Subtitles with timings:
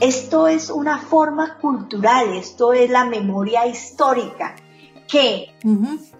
[0.00, 4.54] Esto es una forma cultural, esto es la memoria histórica
[5.08, 5.54] que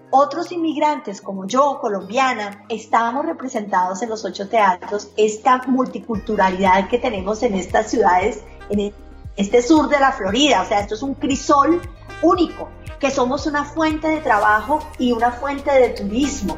[0.09, 7.43] otros inmigrantes como yo, colombiana, estábamos representados en los ocho teatros, esta multiculturalidad que tenemos
[7.43, 8.93] en estas ciudades, en
[9.35, 11.79] este sur de la Florida, o sea, esto es un crisol
[12.23, 12.69] único,
[12.99, 16.57] que somos una fuente de trabajo y una fuente de turismo.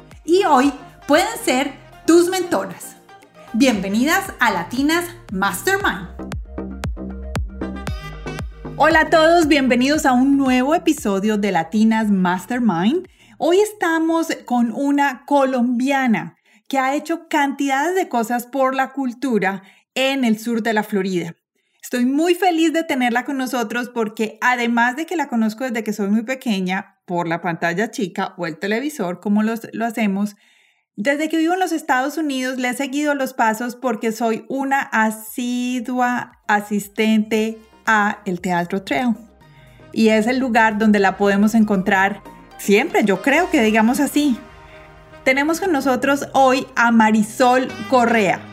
[0.23, 0.71] y hoy
[1.07, 1.73] pueden ser
[2.05, 2.95] tus mentoras.
[3.53, 6.09] Bienvenidas a Latinas Mastermind.
[8.77, 13.07] Hola a todos, bienvenidos a un nuevo episodio de Latinas Mastermind.
[13.37, 19.63] Hoy estamos con una colombiana que ha hecho cantidades de cosas por la cultura
[19.93, 21.35] en el sur de la Florida.
[21.91, 25.91] Estoy muy feliz de tenerla con nosotros porque además de que la conozco desde que
[25.91, 30.37] soy muy pequeña por la pantalla chica o el televisor, como lo hacemos,
[30.95, 34.79] desde que vivo en los Estados Unidos le he seguido los pasos porque soy una
[34.79, 39.13] asidua asistente a el Teatro Trail.
[39.91, 42.23] Y es el lugar donde la podemos encontrar
[42.57, 44.37] siempre, yo creo que digamos así.
[45.25, 48.50] Tenemos con nosotros hoy a Marisol Correa.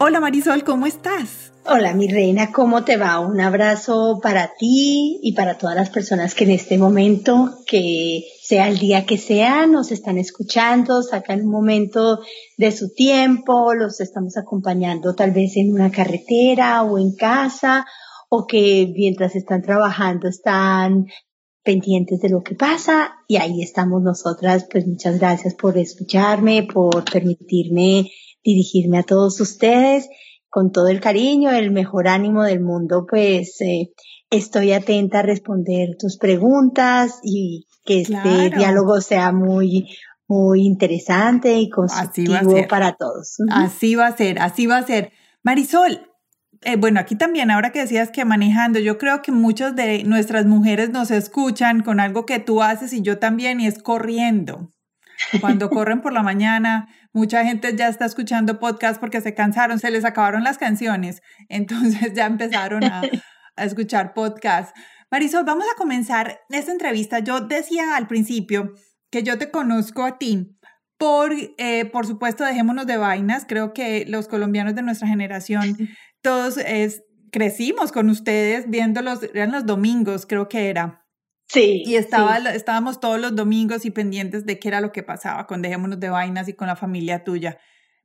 [0.00, 1.52] Hola Marisol, ¿cómo estás?
[1.66, 3.18] Hola mi reina, ¿cómo te va?
[3.18, 8.68] Un abrazo para ti y para todas las personas que en este momento, que sea
[8.68, 12.20] el día que sea, nos están escuchando, sacan un momento
[12.56, 17.84] de su tiempo, los estamos acompañando tal vez en una carretera o en casa,
[18.28, 21.06] o que mientras están trabajando están
[21.64, 24.64] pendientes de lo que pasa y ahí estamos nosotras.
[24.70, 28.12] Pues muchas gracias por escucharme, por permitirme
[28.48, 30.08] dirigirme a todos ustedes
[30.48, 33.92] con todo el cariño, el mejor ánimo del mundo, pues eh,
[34.30, 39.88] estoy atenta a responder tus preguntas y que este diálogo sea muy,
[40.26, 43.36] muy interesante y constructivo para todos.
[43.50, 45.12] Así va a ser, así va a ser.
[45.42, 46.00] Marisol,
[46.62, 50.46] eh, bueno, aquí también, ahora que decías que manejando, yo creo que muchas de nuestras
[50.46, 54.72] mujeres nos escuchan con algo que tú haces y yo también, y es corriendo.
[55.40, 59.90] Cuando corren por la mañana, mucha gente ya está escuchando podcast porque se cansaron, se
[59.90, 63.02] les acabaron las canciones, entonces ya empezaron a,
[63.56, 64.76] escuchar podcast.
[65.10, 67.18] Marisol, vamos a comenzar esta entrevista.
[67.18, 68.72] Yo decía al principio
[69.10, 70.56] que yo te conozco a ti
[70.96, 73.46] por, eh, por supuesto, dejémonos de vainas.
[73.48, 75.76] Creo que los colombianos de nuestra generación,
[76.22, 77.02] todos es,
[77.32, 81.07] crecimos con ustedes viéndolos, eran los domingos, creo que era.
[81.48, 81.82] Sí.
[81.86, 85.62] Y estaba, estábamos todos los domingos y pendientes de qué era lo que pasaba con
[85.62, 87.58] Dejémonos de Vainas y con la familia tuya.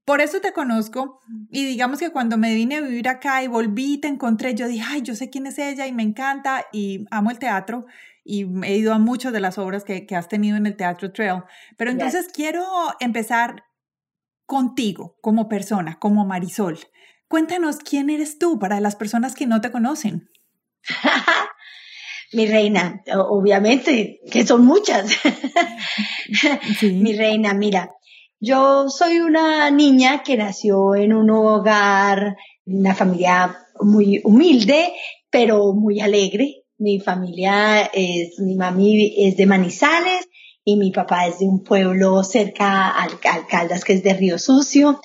[0.06, 4.00] Por eso te conozco y digamos que cuando me vine a vivir acá y volví,
[4.00, 7.32] te encontré, yo dije, ay, yo sé quién es ella y me encanta y amo
[7.32, 7.86] el teatro
[8.26, 11.12] y he ido a muchas de las obras que, que has tenido en el Teatro
[11.12, 11.44] Trail.
[11.78, 12.66] Pero entonces quiero
[13.00, 13.66] empezar
[14.46, 16.80] contigo como persona, como Marisol.
[17.28, 20.30] Cuéntanos quién eres tú para las personas que no te conocen.
[22.34, 25.06] Mi reina, obviamente, que son muchas.
[26.82, 27.92] Mi reina, mira,
[28.40, 32.36] yo soy una niña que nació en un hogar,
[32.66, 34.94] una familia muy humilde,
[35.30, 36.64] pero muy alegre.
[36.78, 40.28] Mi familia es, mi mami es de Manizales
[40.66, 45.00] y mi papá es de un pueblo cerca al Alcaldas, que es de Río Sucio.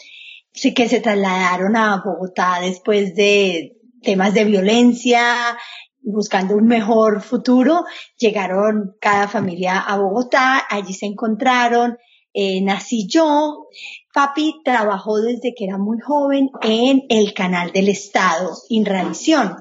[0.52, 5.56] Sí que se trasladaron a Bogotá después de temas de violencia
[6.02, 7.84] buscando un mejor futuro,
[8.16, 11.98] llegaron cada familia a Bogotá, allí se encontraron,
[12.32, 13.66] eh, nací yo.
[14.12, 19.56] Papi trabajó desde que era muy joven en el canal del Estado, Inravisión.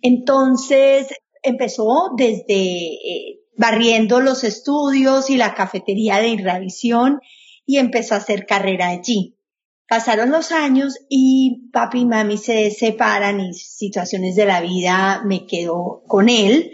[0.00, 1.08] Entonces
[1.42, 7.20] empezó desde eh, barriendo los estudios y la cafetería de Inravisión
[7.66, 9.36] y empezó a hacer carrera allí.
[9.92, 15.44] Pasaron los años y papi y mami se separan y situaciones de la vida me
[15.44, 16.72] quedo con él.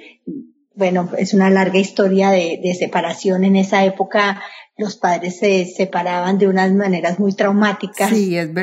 [0.77, 3.43] bueno, es una larga historia de, de separación.
[3.43, 4.41] En esa época
[4.77, 8.13] los padres se separaban de unas maneras muy traumáticas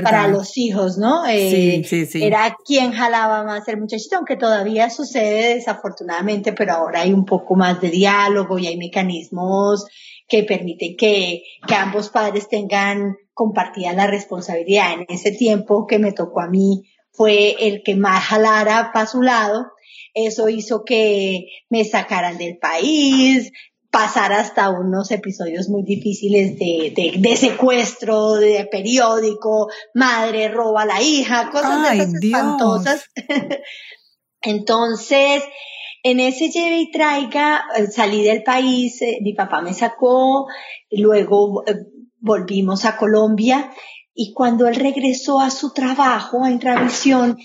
[0.02, 1.26] para los hijos, ¿no?
[1.26, 2.24] Eh, sí, sí, sí.
[2.24, 7.56] Era quien jalaba más el muchachito, aunque todavía sucede desafortunadamente, pero ahora hay un poco
[7.56, 9.86] más de diálogo y hay mecanismos
[10.30, 14.94] que permiten que, que ambos padres tengan compartida la responsabilidad.
[14.94, 19.22] En ese tiempo que me tocó a mí fue el que más jalara para su
[19.22, 19.68] lado.
[20.16, 23.52] Eso hizo que me sacaran del país,
[23.92, 31.02] pasar hasta unos episodios muy difíciles de, de, secuestro, de periódico, madre roba a la
[31.02, 33.06] hija, cosas de esas espantosas.
[34.42, 35.44] Entonces,
[36.04, 40.46] en ese lleve y traiga, eh, salí del país, eh, mi papá me sacó,
[40.92, 41.74] luego eh,
[42.26, 43.72] volvimos a Colombia
[44.14, 47.38] y cuando él regresó a su trabajo a Intravisión,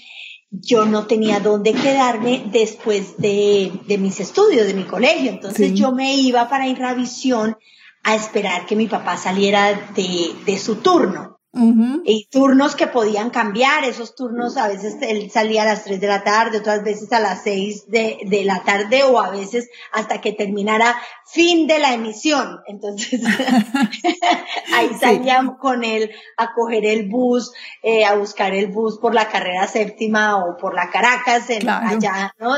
[0.50, 5.30] yo no tenía dónde quedarme después de, de mis estudios, de mi colegio.
[5.30, 7.56] Entonces yo me iba para Irravisión
[8.02, 11.39] a esperar que mi papá saliera de, de su turno.
[11.52, 16.06] Y turnos que podían cambiar, esos turnos a veces él salía a las 3 de
[16.06, 20.20] la tarde, otras veces a las 6 de, de la tarde o a veces hasta
[20.20, 22.60] que terminara fin de la emisión.
[22.68, 23.20] Entonces
[24.74, 29.28] ahí salíamos con él a coger el bus, eh, a buscar el bus por la
[29.28, 32.54] carrera séptima o por la Caracas, en, allá, ¿no?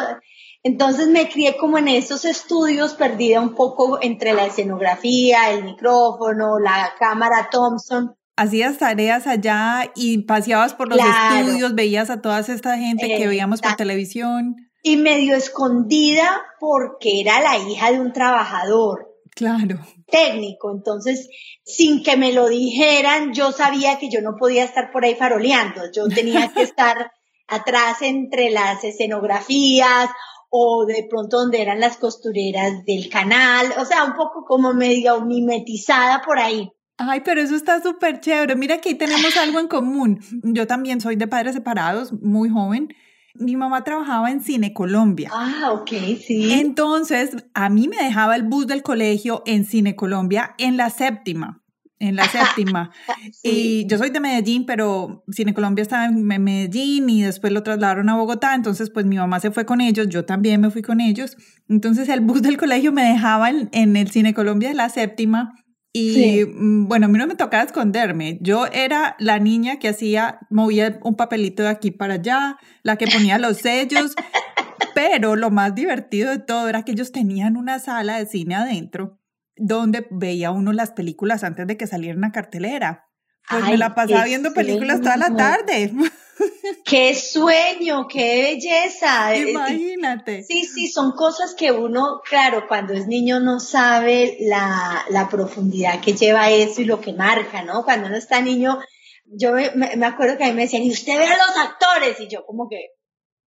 [0.63, 6.59] Entonces me crié como en esos estudios, perdida un poco entre la escenografía, el micrófono,
[6.59, 12.77] la cámara Thompson hacías tareas allá y paseabas por los estudios, veías a toda esta
[12.79, 14.57] gente que veíamos por televisión.
[14.83, 19.09] Y medio escondida porque era la hija de un trabajador.
[19.35, 19.79] Claro.
[20.11, 20.73] Técnico.
[20.73, 21.29] Entonces,
[21.65, 25.83] sin que me lo dijeran, yo sabía que yo no podía estar por ahí faroleando.
[25.95, 27.13] Yo tenía que estar
[27.47, 30.11] atrás entre las escenografías
[30.51, 33.73] o de pronto donde eran las costureras del canal.
[33.79, 36.71] O sea, un poco como medio mimetizada por ahí.
[37.09, 38.55] Ay, pero eso está súper chévere.
[38.57, 40.21] Mira que ahí tenemos algo en común.
[40.43, 42.89] Yo también soy de padres separados, muy joven.
[43.35, 45.31] Mi mamá trabajaba en Cine Colombia.
[45.33, 45.91] Ah, ok,
[46.25, 46.53] sí.
[46.53, 51.63] Entonces, a mí me dejaba el bus del colegio en Cine Colombia en la séptima.
[51.99, 52.91] En la séptima.
[53.43, 58.09] Y yo soy de Medellín, pero Cine Colombia estaba en Medellín y después lo trasladaron
[58.11, 58.55] a Bogotá.
[58.55, 61.37] Entonces, pues mi mamá se fue con ellos, yo también me fui con ellos.
[61.69, 65.55] Entonces, el bus del colegio me dejaba en, en el Cine Colombia de la séptima
[65.93, 68.39] y mm, bueno, a mí no me tocaba esconderme.
[68.41, 73.07] Yo era la niña que hacía, movía un papelito de aquí para allá, la que
[73.07, 74.15] ponía los sellos.
[74.95, 79.19] pero lo más divertido de todo era que ellos tenían una sala de cine adentro
[79.57, 83.09] donde veía uno las películas antes de que salieran a cartelera.
[83.49, 85.93] Pues me la pasaba viendo películas toda la tarde.
[86.85, 88.09] ¡Qué sueño!
[88.09, 89.35] ¡Qué belleza!
[89.35, 90.43] Eh, Imagínate.
[90.43, 96.01] Sí, sí, son cosas que uno, claro, cuando es niño no sabe la, la profundidad
[96.01, 97.85] que lleva eso y lo que marca, ¿no?
[97.85, 98.81] Cuando uno está niño,
[99.27, 102.19] yo me, me acuerdo que a mí me decían, ¿y usted ve a los actores?
[102.21, 102.91] Y yo como que,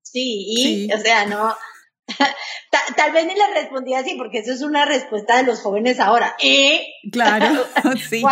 [0.02, 1.54] sí, y, o sea, no,
[2.96, 6.36] Tal, vez ni le respondía así, porque eso es una respuesta de los jóvenes ahora.
[6.42, 6.86] ¿Eh?
[7.10, 7.64] Claro,
[8.10, 8.22] sí.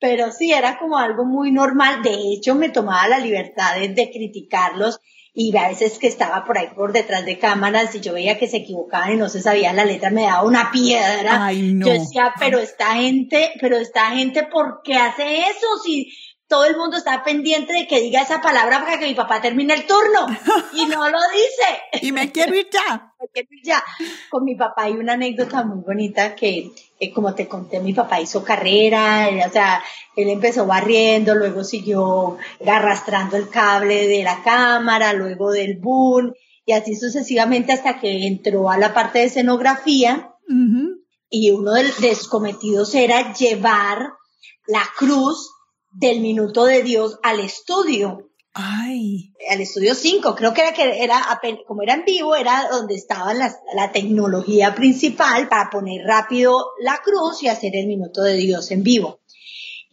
[0.00, 2.02] Pero sí, era como algo muy normal.
[2.02, 5.00] De hecho, me tomaba la libertad de, criticarlos
[5.34, 8.48] y a veces que estaba por ahí por detrás de cámaras y yo veía que
[8.48, 11.44] se equivocaban y no se sabía la letra, me daba una piedra.
[11.44, 11.86] Ay, no.
[11.86, 15.66] Yo decía, pero esta gente, pero esta gente, ¿por qué hace eso?
[15.84, 16.10] Si
[16.48, 19.74] todo el mundo está pendiente de que diga esa palabra para que mi papá termine
[19.74, 20.26] el turno
[20.72, 22.06] y no lo dice.
[22.06, 23.14] y me quiero ir ya.
[23.20, 23.84] me quiero ir ya.
[24.30, 26.70] Con mi papá hay una anécdota muy bonita que,
[27.14, 29.82] como te conté, mi papá hizo carrera, o sea,
[30.14, 36.32] él empezó barriendo, luego siguió arrastrando el cable de la cámara, luego del boom
[36.64, 40.32] y así sucesivamente hasta que entró a la parte de escenografía
[41.30, 44.10] y uno de sus cometidos era llevar
[44.66, 45.55] la cruz
[45.96, 48.30] del minuto de Dios al estudio.
[48.52, 49.32] Ay.
[49.50, 51.22] Al estudio 5, creo que era que era,
[51.66, 56.98] como era en vivo, era donde estaba la, la tecnología principal para poner rápido la
[57.04, 59.20] cruz y hacer el minuto de Dios en vivo.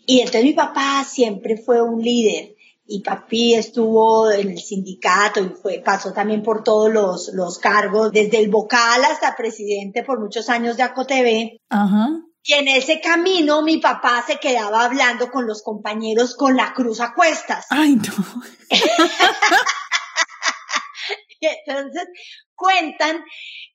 [0.06, 2.56] Y entonces mi papá siempre fue un líder
[2.86, 8.12] y papi estuvo en el sindicato y fue, pasó también por todos los, los cargos,
[8.12, 11.60] desde el vocal hasta presidente por muchos años de ACOTV.
[11.70, 12.10] Ajá.
[12.46, 17.00] Y en ese camino mi papá se quedaba hablando con los compañeros con la cruz
[17.00, 17.68] a cuestas.
[17.70, 18.14] Ay, no.
[21.40, 22.10] y entonces
[22.54, 23.24] cuentan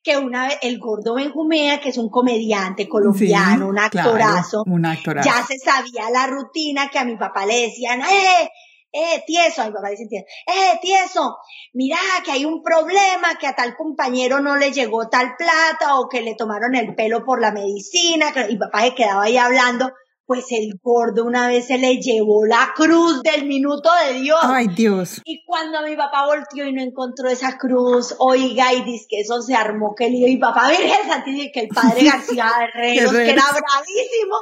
[0.02, 5.28] que una vez el gordo Benjumea, que es un comediante colombiano, un actorazo, un actorazo,
[5.28, 8.50] ya se sabía la rutina que a mi papá le decían, ¡eh!
[8.99, 11.37] Eh, tieso, mi papá dice tieso, eh, tieso,
[11.73, 16.09] mira que hay un problema, que a tal compañero no le llegó tal plata o
[16.09, 19.93] que le tomaron el pelo por la medicina, y papá se quedaba ahí hablando,
[20.28, 24.38] pues el gordo una vez se le llevó la cruz del minuto de Dios.
[24.43, 25.23] Ay, Dios.
[25.25, 29.40] Y cuando mi papá volteó y no encontró esa cruz, oiga, y dice que eso
[29.40, 33.45] se armó, que lío, y papá Virgen Santísima, que el padre García Herreros, que era
[33.52, 34.37] bravísimo,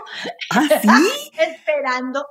[0.51, 1.31] ¿Ah, sí?
[1.39, 2.27] esperando.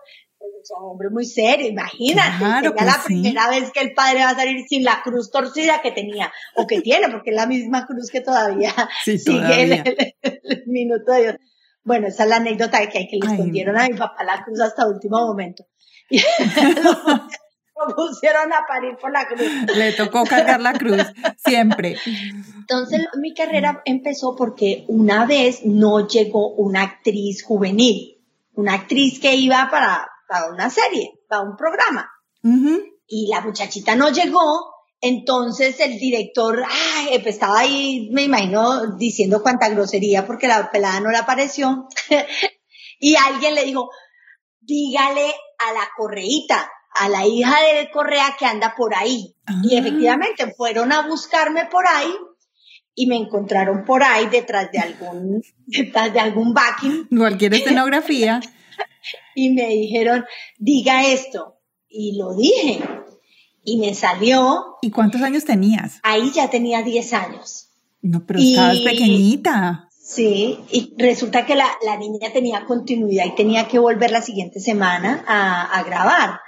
[0.62, 2.38] Es un hombre muy serio, imagínate.
[2.40, 3.06] Claro, sería la sí.
[3.06, 6.66] primera vez que el padre va a salir sin la cruz torcida que tenía, o
[6.66, 8.74] que tiene, porque es la misma cruz que todavía
[9.04, 9.84] Sí, sigue todavía.
[9.86, 11.36] el, el minuto de Dios.
[11.84, 14.44] Bueno, esa es la anécdota de que, hay que le escondieron a mi papá la
[14.44, 15.66] cruz hasta último momento.
[16.10, 16.92] Y lo,
[17.88, 19.76] lo pusieron a parir por la cruz.
[19.76, 21.02] Le tocó cargar la cruz,
[21.38, 21.98] siempre.
[22.60, 28.24] Entonces mi carrera empezó porque una vez no llegó una actriz juvenil,
[28.54, 32.10] una actriz que iba para, para una serie, para un programa.
[33.08, 39.42] Y la muchachita no llegó, entonces el director ay, pues, estaba ahí, me imagino, diciendo
[39.42, 41.88] cuánta grosería porque la pelada no le apareció.
[43.00, 43.90] y alguien le dijo,
[44.60, 45.26] dígale
[45.68, 49.36] a la correíta, a la hija de Correa que anda por ahí.
[49.64, 49.80] Y Ah.
[49.80, 52.14] efectivamente fueron a buscarme por ahí
[52.96, 58.40] y me encontraron por ahí detrás de algún, detrás de algún backing Cualquier escenografía.
[59.36, 60.26] y me dijeron,
[60.58, 61.58] diga esto.
[61.90, 62.80] Y lo dije.
[63.64, 66.00] Y me salió, ¿Y cuántos años tenías?
[66.04, 67.70] ahí ya tenía 10 años.
[68.02, 69.90] No, pero Y- estabas pequeñita.
[69.90, 74.60] Sí, y resulta que la, la niña tenía continuidad y tenía que volver la siguiente
[74.60, 76.40] semana a, a grabar.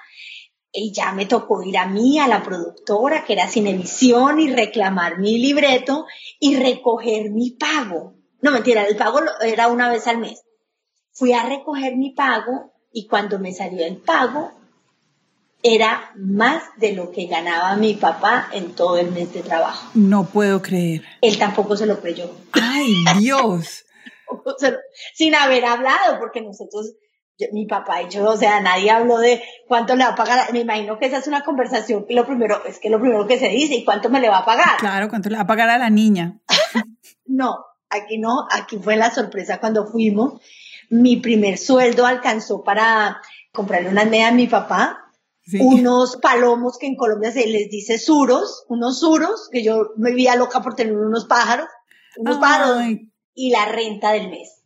[0.72, 5.18] Y ya me tocó ir a mí, a la productora, que era Cinevisión, y reclamar
[5.18, 6.06] mi libreto
[6.40, 8.14] y recoger mi pago.
[8.44, 10.44] No, mentira, el pago era una vez al mes.
[11.18, 14.52] Fui a recoger mi pago y cuando me salió el pago,
[15.64, 19.90] era más de lo que ganaba mi papá en todo el mes de trabajo.
[19.96, 21.02] No puedo creer.
[21.22, 22.30] Él tampoco se lo creyó.
[22.54, 23.86] Ay, Dios.
[25.16, 26.94] Sin haber hablado, porque nosotros,
[27.40, 30.54] yo- mi papá y yo, o sea, nadie habló de cuánto le va a pagar.
[30.54, 33.40] Me imagino que esa es una conversación que lo primero, es que lo primero que
[33.40, 34.78] se dice, ¿y cuánto me le va a pagar?
[34.78, 36.40] Claro, ¿cuánto le va a pagar a la niña?
[37.30, 37.58] No,
[37.90, 40.42] aquí no, aquí fue la sorpresa cuando fuimos.
[40.90, 43.22] Mi primer sueldo alcanzó para
[43.54, 45.04] comprarle una media a mi papá,
[45.44, 45.60] Sí.
[45.62, 50.36] unos palomos que en Colombia se les dice suros, unos suros, que yo me vivía
[50.36, 51.68] loca por tener unos pájaros,
[52.18, 52.84] unos pájaros,
[53.34, 54.62] y la renta del mes.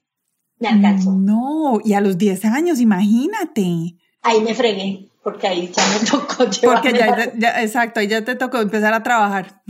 [0.57, 1.11] Me alcanzó.
[1.11, 3.95] No, y a los 10 años, imagínate.
[4.23, 6.49] Ahí me fregué, porque ahí ya me tocó Porque
[6.93, 9.61] llevarme ya, la- ya- exacto, ahí ya te tocó empezar a trabajar.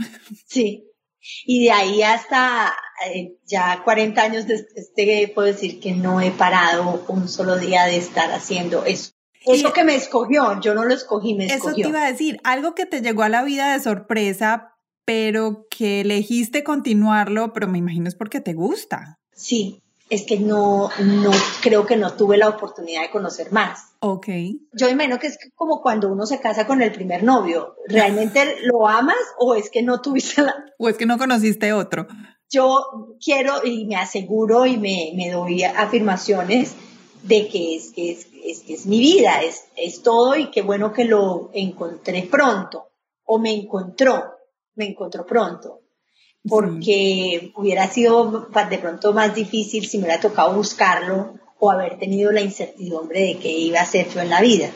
[0.46, 0.84] Sí.
[1.46, 2.72] Y de ahí hasta
[3.06, 7.84] eh, ya 40 años después te puedo decir que no he parado un solo día
[7.84, 9.12] de estar haciendo eso.
[9.44, 11.88] Eso Y- que me escogió, yo no lo escogí, me Eso te escogió.
[11.88, 16.62] iba a decir, algo que te llegó a la vida de sorpresa, pero que elegiste
[16.62, 19.18] continuarlo, pero me imagino es porque te gusta.
[19.34, 21.30] Sí, es que no, no,
[21.62, 23.94] creo que no tuve la oportunidad de conocer más.
[24.00, 24.28] Ok.
[24.74, 27.74] Yo imagino que es como cuando uno se casa con el primer novio.
[27.88, 32.06] ¿Realmente lo amas o es que no tuviste la, O es que no conociste otro.
[32.52, 36.74] Yo quiero y me aseguro y me, me doy afirmaciones
[37.22, 40.60] de que es, que es, es, que es mi vida, es, es todo y qué
[40.62, 42.88] bueno que lo encontré pronto
[43.24, 44.34] o me encontró,
[44.74, 45.80] me encontró pronto.
[46.46, 52.32] Porque hubiera sido de pronto más difícil si me hubiera tocado buscarlo o haber tenido
[52.32, 54.68] la incertidumbre de qué iba a hacer yo en la vida.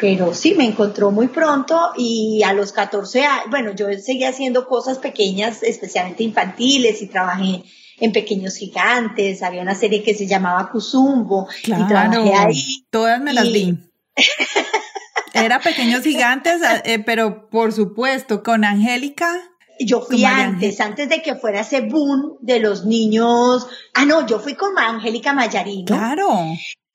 [0.00, 4.66] Pero sí, me encontró muy pronto y a los 14 años, bueno, yo seguía haciendo
[4.66, 7.62] cosas pequeñas, especialmente infantiles, y trabajé
[8.00, 11.86] en Pequeños Gigantes, había una serie que se llamaba Kuzumbo, y Claro.
[11.88, 12.86] trabajé ahí.
[12.90, 13.78] Todas me las y- vi.
[15.34, 19.40] Era pequeños gigantes, eh, pero por supuesto, con Angélica.
[19.80, 23.66] Yo fui antes, antes de que fuera ese boom de los niños.
[23.94, 25.84] Ah, no, yo fui con Angélica Mayarino.
[25.86, 26.28] Claro.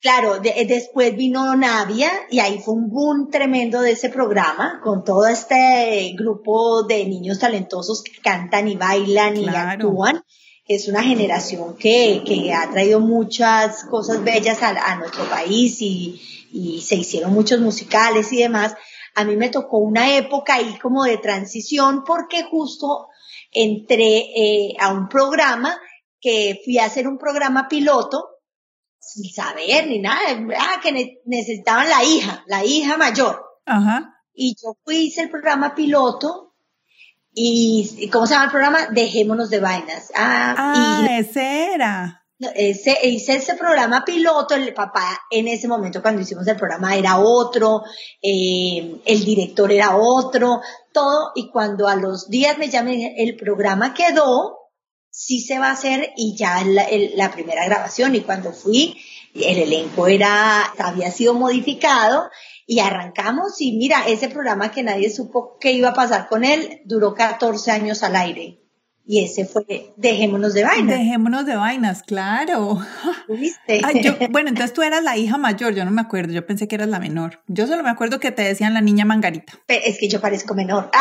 [0.04, 5.02] Claro, de- después vino Navia y ahí fue un boom tremendo de ese programa con
[5.02, 10.22] todo este grupo de niños talentosos que cantan y bailan y actúan.
[10.68, 16.20] Es una generación que, que ha traído muchas cosas bellas a, a nuestro país y,
[16.52, 18.74] y se hicieron muchos musicales y demás.
[19.14, 23.08] A mí me tocó una época ahí como de transición porque justo
[23.52, 25.80] entré eh, a un programa
[26.20, 28.33] que fui a hacer un programa piloto
[29.06, 30.20] sin saber ni nada,
[30.58, 33.42] ah, que ne- necesitaban la hija, la hija mayor.
[33.66, 34.10] Ajá.
[34.32, 36.54] Y yo fui, hice el programa piloto
[37.32, 38.86] y, ¿y ¿cómo se llama el programa?
[38.90, 40.10] Dejémonos de vainas.
[40.16, 42.20] Ah, Ah, y ese era.
[42.54, 47.18] Ese, hice ese programa piloto, el papá en ese momento cuando hicimos el programa era
[47.18, 47.82] otro,
[48.20, 50.60] eh, el director era otro,
[50.92, 54.58] todo, y cuando a los días me llamé, el programa quedó,
[55.14, 59.00] sí se va a hacer y ya la, la primera grabación, y cuando fui,
[59.32, 62.30] el elenco era, había sido modificado,
[62.66, 66.80] y arrancamos y mira, ese programa que nadie supo qué iba a pasar con él,
[66.84, 68.60] duró 14 años al aire.
[69.06, 70.98] Y ese fue Dejémonos de Vainas.
[70.98, 72.78] Dejémonos de Vainas, claro.
[73.28, 73.82] ¿Viste?
[74.30, 76.88] bueno, entonces tú eras la hija mayor, yo no me acuerdo, yo pensé que eras
[76.88, 77.42] la menor.
[77.46, 79.52] Yo solo me acuerdo que te decían la niña mangarita.
[79.68, 80.90] es que yo parezco menor.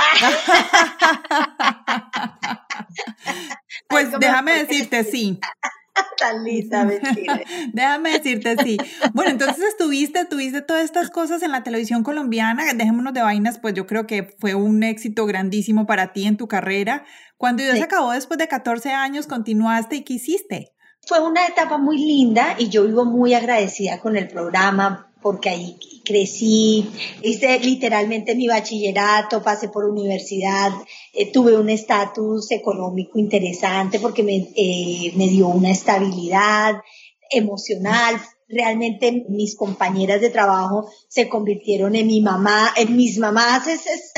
[3.94, 5.40] pues déjame decirte, sí.
[6.18, 6.44] Tan
[6.88, 7.42] mentira.
[7.74, 8.78] Déjame decirte sí.
[9.14, 12.74] Bueno, entonces estuviste, tuviste todas estas cosas en la televisión colombiana.
[12.74, 16.48] Dejémonos de vainas, pues yo creo que fue un éxito grandísimo para ti en tu
[16.48, 17.06] carrera.
[17.38, 20.74] Cuando ya se acabó después de 14 años, continuaste y qué hiciste.
[21.06, 25.78] Fue una etapa muy linda y yo vivo muy agradecida con el programa porque ahí
[26.04, 30.72] crecí, hice literalmente mi bachillerato, pasé por universidad,
[31.14, 36.76] eh, tuve un estatus económico interesante porque me, eh, me dio una estabilidad
[37.32, 38.22] emocional.
[38.50, 43.66] Realmente mis compañeras de trabajo se convirtieron en mi mamá, en mis mamás.
[43.68, 44.12] Es,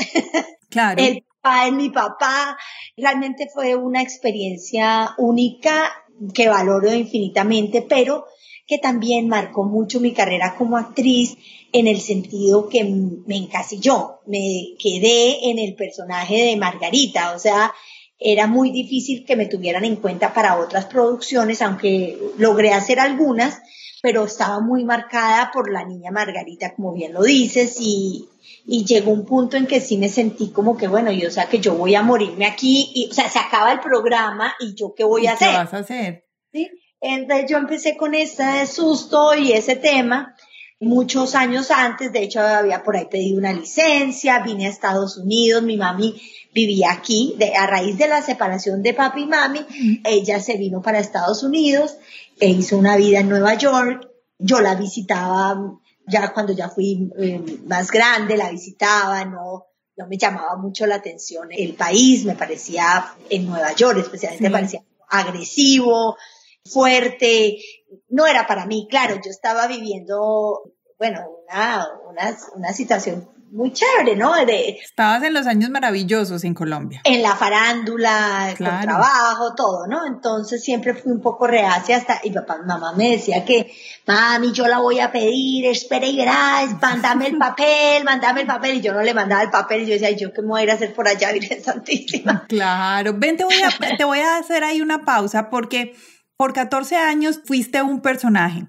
[0.68, 1.02] claro.
[1.02, 2.58] El papá en mi papá.
[2.96, 5.92] Realmente fue una experiencia única
[6.34, 8.26] que valoro infinitamente, pero
[8.66, 11.36] que también marcó mucho mi carrera como actriz
[11.72, 17.72] en el sentido que me encasilló, me quedé en el personaje de Margarita, o sea,
[18.18, 23.60] era muy difícil que me tuvieran en cuenta para otras producciones, aunque logré hacer algunas,
[24.02, 28.26] pero estaba muy marcada por la niña Margarita, como bien lo dices, y,
[28.64, 31.46] y llegó un punto en que sí me sentí como que, bueno, yo, o sea,
[31.46, 34.94] que yo voy a morirme aquí, y, o sea, se acaba el programa y yo
[34.96, 35.50] qué voy a hacer.
[35.50, 36.24] ¿Qué vas a hacer?
[36.52, 36.70] ¿Sí?
[37.00, 40.36] Entonces yo empecé con ese susto y ese tema
[40.80, 45.62] muchos años antes, de hecho había por ahí pedido una licencia, vine a Estados Unidos,
[45.62, 46.20] mi mami
[46.52, 49.66] vivía aquí, de, a raíz de la separación de papi y mami,
[50.04, 51.96] ella se vino para Estados Unidos
[52.40, 57.42] e hizo una vida en Nueva York, yo la visitaba ya cuando ya fui eh,
[57.66, 63.12] más grande, la visitaba, no, no me llamaba mucho la atención el país, me parecía
[63.28, 66.16] en Nueva York especialmente me parecía agresivo,
[66.66, 67.56] fuerte,
[68.08, 74.16] no era para mí, claro, yo estaba viviendo, bueno, una, una, una situación muy chévere,
[74.16, 74.34] ¿no?
[74.44, 77.00] De, Estabas en los años maravillosos en Colombia.
[77.04, 80.06] En la farándula, con trabajo, todo, ¿no?
[80.06, 83.72] Entonces siempre fui un poco reacia hasta, y papá, mamá me decía que,
[84.06, 88.76] mami, yo la voy a pedir, espera y verás, mándame el papel, mándame el papel,
[88.76, 90.64] y yo no le mandaba el papel, y yo decía, ¿yo qué me voy a
[90.64, 92.44] ir a hacer por allá, Virgen Santísima?
[92.56, 95.94] Claro, ven, te voy a, te voy a hacer ahí una pausa, porque
[96.36, 98.66] por 14 años fuiste un personaje.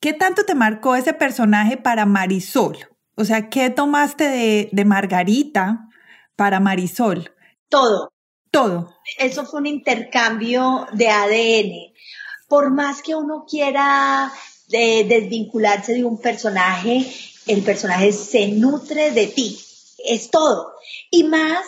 [0.00, 2.78] ¿Qué tanto te marcó ese personaje para Marisol?
[3.16, 5.88] O sea, ¿qué tomaste de, Margarita
[6.36, 7.34] para Marisol?
[7.68, 8.10] Todo.
[8.50, 8.96] Todo.
[9.18, 11.94] Eso fue un intercambio de ADN.
[12.48, 14.32] Por más que uno quiera
[14.72, 17.06] eh, desvincularse de un personaje,
[17.46, 19.58] el personaje se nutre de ti.
[20.04, 20.72] Es todo.
[21.10, 21.64] Y más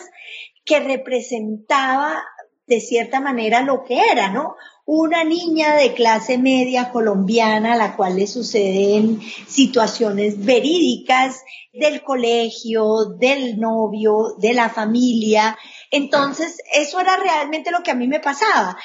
[0.65, 2.21] que representaba
[2.67, 4.55] de cierta manera lo que era, ¿no?
[4.85, 13.05] una niña de clase media colombiana a la cual le suceden situaciones verídicas del colegio,
[13.17, 15.57] del novio, de la familia.
[15.95, 18.75] Entonces, eso era realmente lo que a mí me pasaba.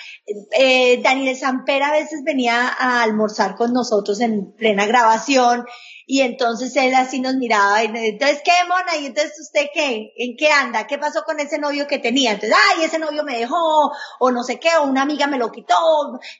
[0.50, 5.64] Eh, Daniel Samper a veces venía a almorzar con nosotros en plena grabación
[6.06, 8.94] y entonces él así nos miraba y entonces, ¿qué mona?
[9.00, 10.12] Y entonces, ¿usted qué?
[10.18, 10.86] ¿En qué anda?
[10.86, 12.32] ¿Qué pasó con ese novio que tenía?
[12.32, 15.50] Entonces, ay, ese novio me dejó, o no sé qué, o una amiga me lo
[15.50, 15.74] quitó,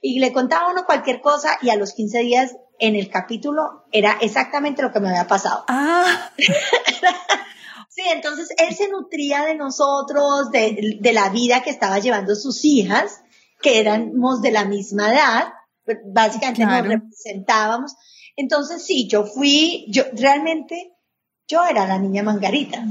[0.02, 4.18] y le contaba uno cualquier cosa, y a los 15 días en el capítulo era
[4.20, 5.64] exactamente lo que me había pasado.
[5.68, 6.30] Ah.
[7.98, 12.64] sí, entonces él se nutría de nosotros, de, de la vida que estaba llevando sus
[12.64, 13.22] hijas,
[13.60, 15.48] que éramos de la misma edad,
[16.06, 17.96] básicamente nos representábamos.
[18.36, 20.92] Entonces sí, yo fui, yo realmente,
[21.48, 22.86] yo era la niña Mangarita.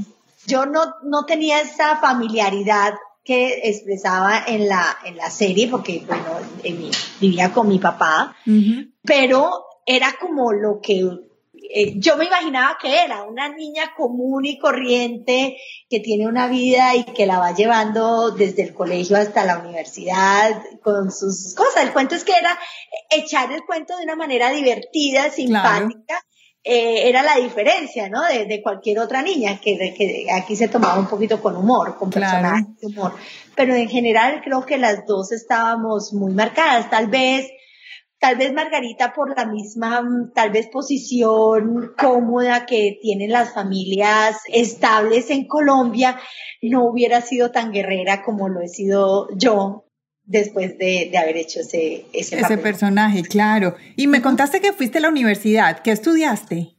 [0.46, 2.94] Yo no, no tenía esa familiaridad
[3.24, 6.24] que expresaba en la, en la serie, porque bueno,
[7.20, 8.36] vivía con mi papá,
[9.02, 11.02] pero era como lo que
[11.70, 16.94] eh, yo me imaginaba que era una niña común y corriente que tiene una vida
[16.96, 21.84] y que la va llevando desde el colegio hasta la universidad con sus cosas.
[21.84, 22.58] El cuento es que era
[23.10, 26.22] echar el cuento de una manera divertida, simpática.
[26.64, 28.22] Eh, era la diferencia, ¿no?
[28.24, 32.86] De, cualquier otra niña, que, aquí se tomaba un poquito con humor, con personajes de
[32.88, 33.14] humor.
[33.54, 36.90] Pero en general creo que las dos estábamos muy marcadas.
[36.90, 37.48] Tal vez
[38.20, 44.38] Tal vez Margarita por la misma, mm, tal vez posición cómoda que tienen las familias
[44.48, 46.18] estables en Colombia,
[46.62, 49.84] no hubiera sido tan guerrera como lo he sido yo
[50.24, 53.76] después de, haber hecho ese, ese, ese personaje, claro.
[53.96, 55.80] Y me contaste que fuiste a la universidad.
[55.80, 56.76] ¿Qué estudiaste?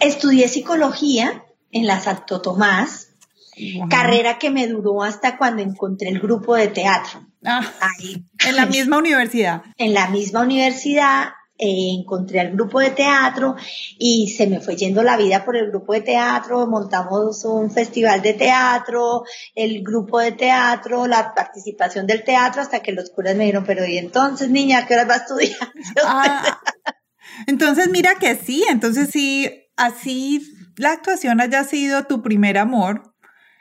[0.00, 3.10] Estudié psicología en la Santo Tomás,
[3.90, 7.27] carrera que me duró hasta cuando encontré el grupo de teatro.
[7.44, 7.62] Ah,
[8.46, 9.62] en la misma universidad.
[9.76, 11.28] En la misma universidad
[11.60, 13.56] eh, encontré al grupo de teatro
[13.98, 18.22] y se me fue yendo la vida por el grupo de teatro, montamos un festival
[18.22, 19.24] de teatro,
[19.56, 23.84] el grupo de teatro, la participación del teatro, hasta que los curas me dijeron, pero
[23.84, 25.72] ¿y entonces, niña, qué horas va a estudiar?
[26.04, 26.60] Ah,
[27.48, 30.40] entonces, mira que sí, entonces sí, así
[30.76, 33.07] la actuación haya sido tu primer amor,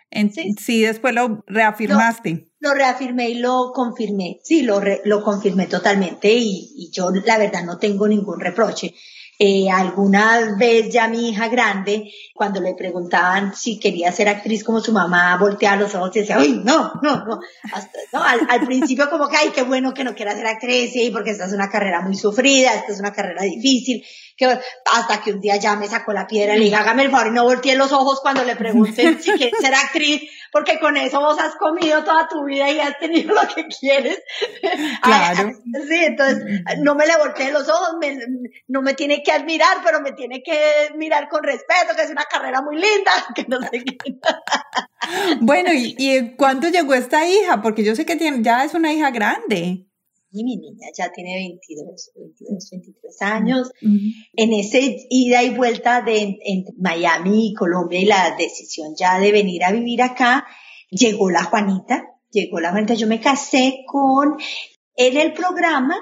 [0.10, 0.82] en, sí.
[0.82, 2.50] después lo reafirmaste.
[2.60, 7.64] Lo, reafirmé y lo confirmé, sí, lo, lo confirmé totalmente y, y, yo la verdad
[7.64, 8.94] no tengo ningún reproche.
[9.40, 14.82] Eh, alguna vez ya mi hija grande, cuando le preguntaban si quería ser actriz como
[14.82, 17.40] su mamá, volteaba los ojos y decía, ¡ay, no, no, no!
[18.14, 20.92] no al, al, principio como que, ¡ay, qué bueno que no quiera ser actriz!
[20.92, 24.04] Sí, porque esta es una carrera muy sufrida, esta es una carrera difícil
[24.38, 27.12] que hasta que un día ya me sacó la piedra y le dije, hágame el
[27.12, 30.96] favor y no volteé los ojos cuando le pregunten si quiere ser actriz, porque con
[30.96, 34.22] eso vos has comido toda tu vida y has tenido lo que quieres.
[35.02, 35.52] Claro.
[35.88, 36.44] sí, entonces
[36.80, 37.96] no me le volteé los ojos,
[38.68, 42.26] no me tiene que admirar, pero me tiene que mirar con respeto, que es una
[42.26, 43.98] carrera muy linda, que no sé qué.
[45.40, 47.62] bueno, ¿y, ¿y cuándo llegó esta hija?
[47.62, 49.87] Porque yo sé que tiene, ya es una hija grande
[50.32, 53.72] y mi niña ya tiene 22, 22 23 años.
[53.82, 59.32] En ese ida y vuelta de entre Miami y Colombia y la decisión ya de
[59.32, 60.46] venir a vivir acá,
[60.90, 64.38] llegó la Juanita, llegó la Juanita, yo me casé con,
[64.96, 65.96] en el programa,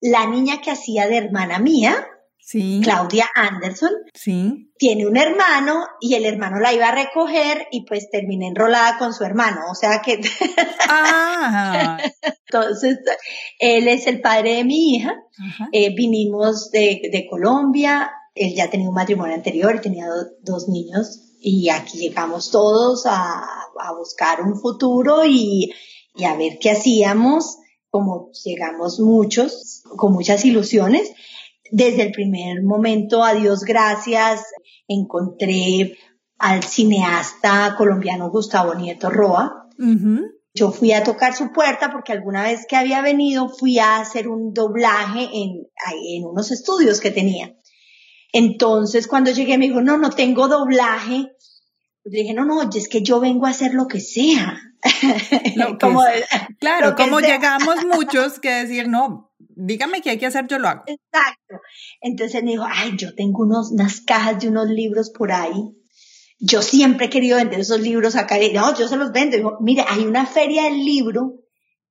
[0.00, 2.06] la niña que hacía de hermana mía,
[2.48, 2.80] Sí.
[2.82, 3.90] Claudia Anderson.
[4.14, 4.70] Sí.
[4.78, 9.12] Tiene un hermano y el hermano la iba a recoger y pues terminé enrolada con
[9.12, 9.60] su hermano.
[9.70, 10.18] O sea que.
[10.88, 11.98] Ah.
[12.46, 13.00] Entonces,
[13.58, 15.14] él es el padre de mi hija.
[15.72, 18.10] Eh, vinimos de, de, Colombia.
[18.34, 20.06] Él ya tenía un matrimonio anterior y tenía
[20.40, 21.34] dos niños.
[21.42, 23.44] Y aquí llegamos todos a,
[23.78, 25.70] a buscar un futuro y,
[26.14, 27.58] y a ver qué hacíamos.
[27.90, 31.12] Como llegamos muchos, con muchas ilusiones
[31.70, 34.44] desde el primer momento, a Dios gracias,
[34.86, 35.96] encontré
[36.38, 39.68] al cineasta colombiano Gustavo Nieto Roa.
[40.54, 44.28] Yo fui a tocar su puerta porque alguna vez que había venido fui a hacer
[44.28, 45.68] un doblaje en,
[46.04, 47.54] en unos estudios que tenía.
[48.32, 51.32] Entonces cuando llegué me dijo, no, no tengo doblaje.
[52.04, 54.58] Le dije, no, no, es que yo vengo a hacer lo que sea.
[55.80, 56.02] como,
[56.58, 59.27] claro, como llegamos muchos que decir, no,
[59.58, 60.84] dígame qué hay que hacer, yo lo hago.
[60.86, 61.60] Exacto.
[62.00, 65.74] Entonces me dijo, ay, yo tengo unos, unas cajas de unos libros por ahí.
[66.38, 68.36] Yo siempre he querido vender esos libros acá.
[68.54, 69.36] No, yo se los vendo.
[69.36, 71.40] Dijo, mire, hay una feria del libro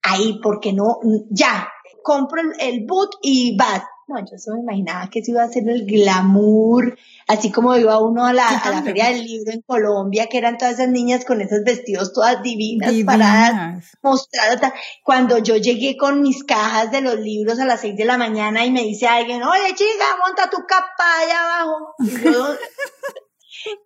[0.01, 0.99] ahí, porque no,
[1.29, 1.69] ya,
[2.03, 3.85] compro el, el boot y va.
[4.07, 7.99] No, yo solo me imaginaba que se iba a hacer el glamour, así como iba
[7.99, 11.25] uno a la, a la feria del libro en Colombia, que eran todas esas niñas
[11.25, 14.71] con esos vestidos todas divinas, paradas, mostradas.
[15.03, 18.65] Cuando yo llegué con mis cajas de los libros a las seis de la mañana
[18.65, 21.95] y me dice alguien, oye chica, monta tu capa allá abajo.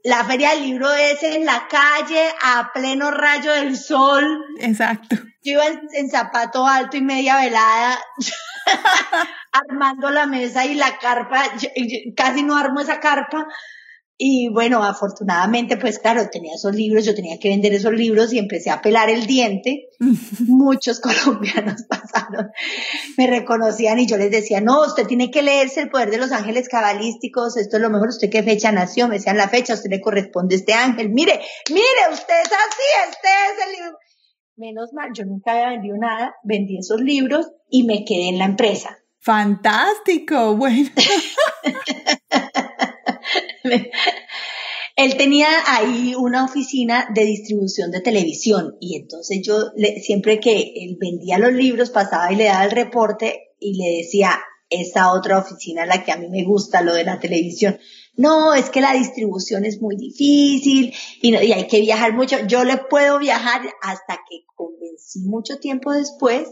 [0.03, 4.25] la feria del libro es en la calle a pleno rayo del sol.
[4.59, 5.15] Exacto.
[5.43, 7.99] Yo iba en zapato alto y media velada.
[9.51, 11.43] armando la mesa y la carpa,
[12.15, 13.47] casi no armo esa carpa.
[14.23, 18.37] Y bueno, afortunadamente, pues claro, tenía esos libros, yo tenía que vender esos libros y
[18.37, 19.89] empecé a pelar el diente.
[20.47, 22.51] Muchos colombianos pasaron,
[23.17, 26.31] me reconocían y yo les decía, no, usted tiene que leerse el poder de los
[26.33, 29.77] ángeles cabalísticos, esto es lo mejor, usted qué fecha nació, me decían la fecha, a
[29.77, 31.81] usted le corresponde este ángel, mire, mire,
[32.11, 33.97] usted es así, este es el libro.
[34.55, 38.45] Menos mal, yo nunca había vendido nada, vendí esos libros y me quedé en la
[38.45, 38.99] empresa.
[39.17, 40.91] Fantástico, bueno.
[44.95, 49.71] Él tenía ahí una oficina de distribución de televisión y entonces yo
[50.01, 54.39] siempre que él vendía los libros pasaba y le daba el reporte y le decía,
[54.69, 57.77] esa otra oficina la que a mí me gusta, lo de la televisión.
[58.15, 62.37] No, es que la distribución es muy difícil y, y hay que viajar mucho.
[62.47, 66.47] Yo le puedo viajar hasta que convencí mucho tiempo después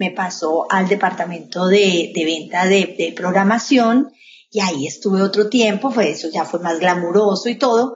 [0.00, 4.10] me pasó al departamento de, de venta de, de, programación
[4.50, 7.94] y ahí estuve otro tiempo, pues eso ya fue más glamuroso y todo,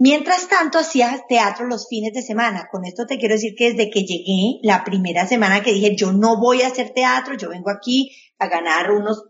[0.00, 2.68] Mientras tanto, hacía teatro los fines de semana.
[2.70, 6.12] Con esto te quiero decir que desde que llegué, la primera semana que dije, yo
[6.12, 9.24] no voy a hacer teatro, yo vengo aquí a ganar unos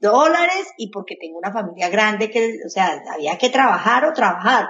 [0.00, 4.68] dólares y porque tengo una familia grande que, o sea, había que trabajar o trabajar.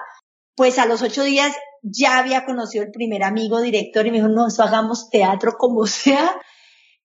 [0.56, 4.28] Pues a los ocho días ya había conocido el primer amigo director y me dijo,
[4.28, 6.34] no, eso hagamos teatro como sea.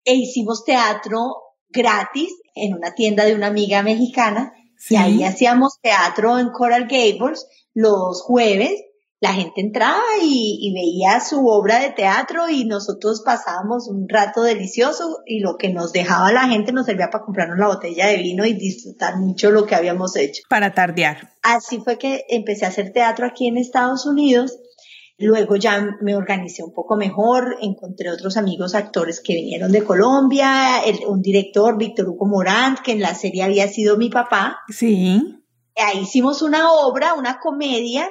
[0.03, 1.35] E hicimos teatro
[1.67, 2.33] gratis
[2.65, 4.53] en una tienda de una amiga mexicana
[4.89, 8.71] y ahí hacíamos teatro en Coral Gables los jueves
[9.21, 15.17] la gente entraba y, veía su obra de teatro y nosotros pasábamos un rato delicioso
[15.25, 18.45] y lo que nos dejaba la gente nos servía para comprarnos la botella de vino
[18.45, 20.43] y disfrutar mucho lo que habíamos hecho.
[20.47, 21.33] Para tardear.
[21.41, 24.57] Así fue que empecé a hacer teatro aquí en Estados Unidos.
[25.19, 30.81] Luego ya me organicé un poco mejor, encontré otros amigos actores que vinieron de Colombia,
[31.07, 34.59] un director, Víctor Hugo Morant, que en la serie había sido mi papá.
[34.69, 35.39] Sí
[35.81, 38.09] ahí hicimos una obra, una comedia,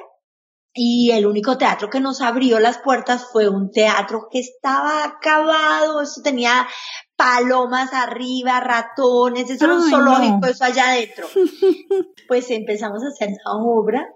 [0.73, 6.01] y el único teatro que nos abrió las puertas fue un teatro que estaba acabado,
[6.01, 6.67] eso tenía
[7.15, 11.27] palomas arriba, ratones, eso era un zoológico, eso allá adentro.
[12.27, 14.07] pues empezamos a hacer esa obra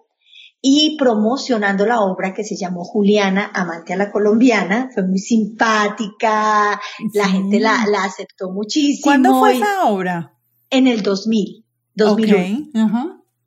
[0.66, 6.80] y promocionando la obra que se llamó Juliana, amante a la colombiana, fue muy simpática,
[7.14, 9.04] la gente la, aceptó muchísimo.
[9.04, 10.38] ¿Cuándo fue esa obra?
[10.70, 12.38] En el 2000, 2001.
[12.38, 12.72] Okay.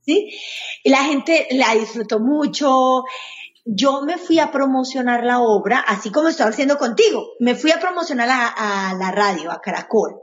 [0.02, 0.28] ¿sí?
[0.84, 3.04] Y la gente la disfrutó mucho.
[3.64, 7.28] Yo me fui a promocionar la obra, así como estoy haciendo contigo.
[7.40, 10.20] Me fui a promocionar a, la radio, a Caracol.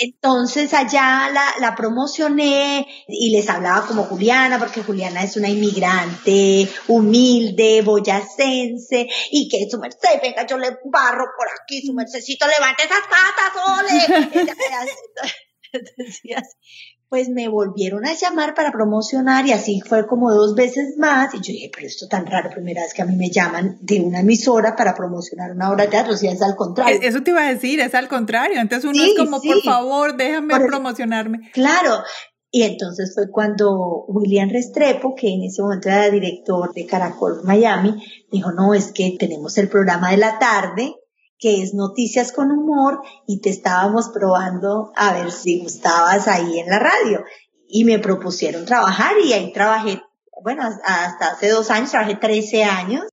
[0.00, 6.66] Entonces allá la, la, promocioné y les hablaba como Juliana, porque Juliana es una inmigrante
[6.88, 12.84] humilde, boyacense, y que su merced, venga, yo le barro por aquí, su mercedcito, levante
[12.84, 14.44] esas patas, ole.
[17.08, 21.34] pues me volvieron a llamar para promocionar y así fue como dos veces más.
[21.34, 24.00] Y yo dije, pero esto tan raro, primera vez que a mí me llaman de
[24.00, 26.98] una emisora para promocionar una obra de teatro, si es al contrario.
[27.02, 28.60] Eso te iba a decir, es al contrario.
[28.60, 31.50] Entonces uno es como, por favor, déjame promocionarme.
[31.52, 32.02] Claro.
[32.50, 38.00] Y entonces fue cuando William Restrepo, que en ese momento era director de Caracol Miami,
[38.30, 40.94] dijo, no, es que tenemos el programa de la tarde
[41.38, 46.68] que es Noticias con Humor y te estábamos probando a ver si gustabas ahí en
[46.68, 47.24] la radio.
[47.68, 50.00] Y me propusieron trabajar y ahí trabajé,
[50.42, 53.04] bueno, hasta hace dos años, trabajé 13 años.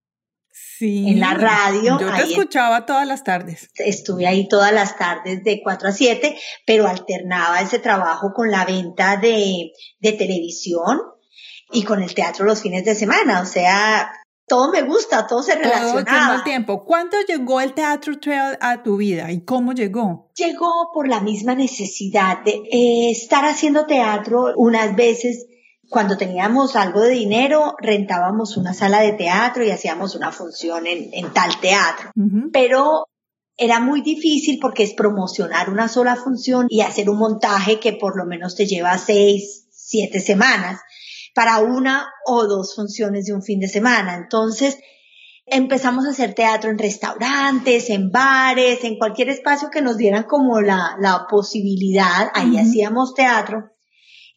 [0.52, 1.98] Sí, en la radio.
[2.00, 3.70] Yo te escuchaba todas las tardes.
[3.76, 8.66] Estuve ahí todas las tardes de 4 a 7, pero alternaba ese trabajo con la
[8.66, 11.00] venta de, de televisión
[11.72, 13.42] y con el teatro los fines de semana.
[13.42, 14.12] O sea,
[14.48, 16.04] todo me gusta, todo se relaciona.
[16.04, 16.84] Todo el tiempo.
[16.84, 20.30] ¿Cuánto llegó el Teatro Trail a tu vida y cómo llegó?
[20.36, 25.48] Llegó por la misma necesidad de eh, estar haciendo teatro unas veces.
[25.90, 31.34] Cuando teníamos algo de dinero, rentábamos una sala de teatro y hacíamos una función en,
[31.34, 32.12] tal teatro.
[32.54, 33.08] Pero
[33.58, 38.18] era muy difícil porque es promocionar una sola función y hacer un montaje que por
[38.18, 40.80] lo menos te lleva seis, siete semanas
[41.34, 44.16] para una o dos funciones de un fin de semana.
[44.16, 44.78] Entonces,
[45.46, 50.62] empezamos a hacer teatro en restaurantes, en bares, en cualquier espacio que nos dieran como
[50.62, 52.30] la, la posibilidad.
[52.34, 53.72] Ahí hacíamos teatro.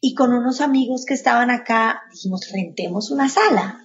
[0.01, 3.81] Y con unos amigos que estaban acá, dijimos, rentemos una sala.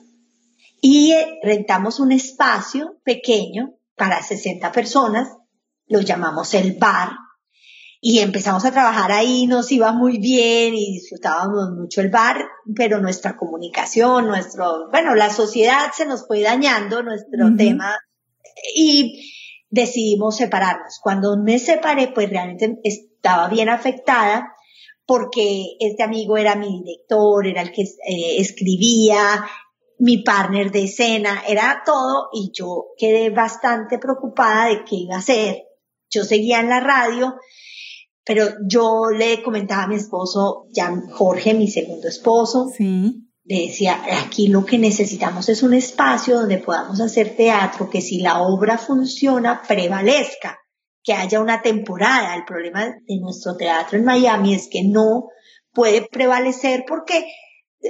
[0.83, 5.29] Y rentamos un espacio pequeño para 60 personas,
[5.87, 7.11] lo llamamos el bar,
[8.01, 12.99] y empezamos a trabajar ahí, nos iba muy bien y disfrutábamos mucho el bar, pero
[13.01, 17.99] nuestra comunicación, nuestro, bueno, la sociedad se nos fue dañando, nuestro tema,
[18.75, 19.31] y
[19.69, 20.99] decidimos separarnos.
[21.03, 24.55] Cuando me separé, pues realmente estaba bien afectada
[25.05, 29.45] porque este amigo era mi director, era el que eh, escribía,
[29.99, 35.19] mi partner de escena, era todo, y yo quedé bastante preocupada de qué iba a
[35.19, 35.65] hacer.
[36.09, 37.35] Yo seguía en la radio,
[38.31, 43.27] pero yo le comentaba a mi esposo, ya Jorge, mi segundo esposo, sí.
[43.43, 48.21] le decía, aquí lo que necesitamos es un espacio donde podamos hacer teatro, que si
[48.21, 50.61] la obra funciona, prevalezca,
[51.03, 52.37] que haya una temporada.
[52.37, 55.25] El problema de nuestro teatro en Miami es que no
[55.73, 57.27] puede prevalecer porque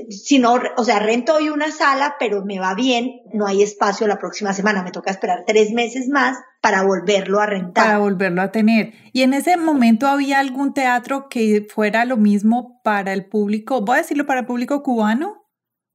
[0.09, 4.07] si no, o sea, rento hoy una sala, pero me va bien, no hay espacio
[4.07, 7.85] la próxima semana, me toca esperar tres meses más para volverlo a rentar.
[7.85, 8.93] Para volverlo a tener.
[9.13, 13.97] ¿Y en ese momento había algún teatro que fuera lo mismo para el público, voy
[13.97, 15.45] a decirlo para el público cubano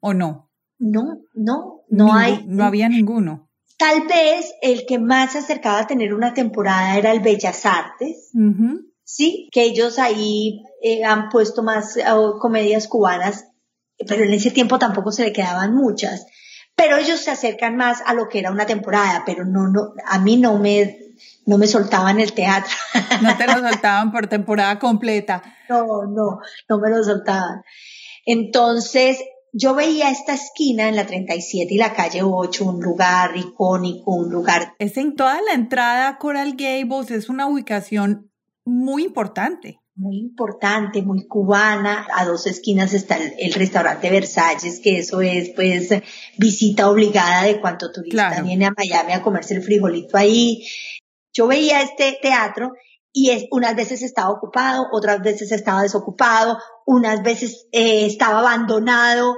[0.02, 0.52] o no?
[0.78, 2.44] No, no, no hay.
[2.48, 3.50] No había ninguno.
[3.78, 8.32] Tal vez el que más se acercaba a tener una temporada era el Bellas Artes.
[9.04, 13.46] Sí, que ellos ahí eh, han puesto más oh, comedias cubanas
[14.08, 16.26] pero en ese tiempo tampoco se le quedaban muchas.
[16.76, 20.20] pero ellos se acercan más a lo que era una temporada, pero no, no, a
[20.20, 20.98] mí no me,
[21.46, 22.74] no me soltaban el teatro.
[23.22, 25.42] No te lo soltaban por temporada completa.
[25.70, 27.64] No, no, no me lo soltaban.
[28.26, 29.20] Entonces,
[29.54, 34.30] yo veía esta esquina en la 37 y la calle 8, un lugar icónico, un
[34.30, 34.74] lugar...
[34.80, 38.32] Es en toda la entrada a Coral Gables, es una ubicación
[38.66, 39.80] muy importante.
[39.98, 42.06] Muy importante, muy cubana.
[42.14, 45.90] A dos esquinas está el, restaurante Versalles, que eso es pues
[46.38, 50.68] visita obligada de cuanto turista viene a Miami a comerse el frijolito ahí.
[51.34, 52.74] Yo veía este teatro
[53.14, 59.38] y es, unas veces estaba ocupado, otras veces estaba desocupado, unas veces eh, estaba abandonado,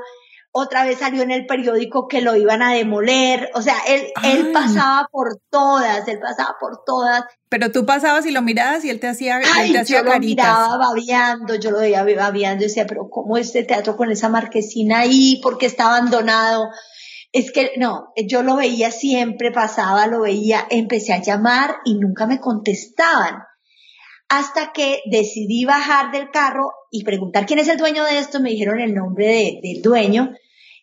[0.51, 4.51] otra vez salió en el periódico que lo iban a demoler, o sea, él, él
[4.51, 7.25] pasaba por todas, él pasaba por todas.
[7.49, 10.19] Pero tú pasabas y lo mirabas y él te hacía, Ay, te hacía yo lo
[10.19, 14.99] miraba babeando, yo lo veía babeando y decía, pero ¿cómo este teatro con esa marquesina
[14.99, 15.39] ahí?
[15.43, 16.69] porque está abandonado?
[17.31, 22.25] Es que no, yo lo veía siempre, pasaba, lo veía, empecé a llamar y nunca
[22.25, 23.43] me contestaban
[24.29, 28.49] hasta que decidí bajar del carro y preguntar quién es el dueño de esto, me
[28.49, 30.33] dijeron el nombre del dueño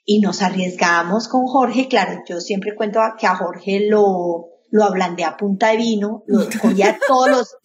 [0.04, 5.24] y nos arriesgamos con Jorge, claro, yo siempre cuento que a Jorge lo, lo ablandé
[5.24, 7.56] a punta de vino, lo cogía todos los,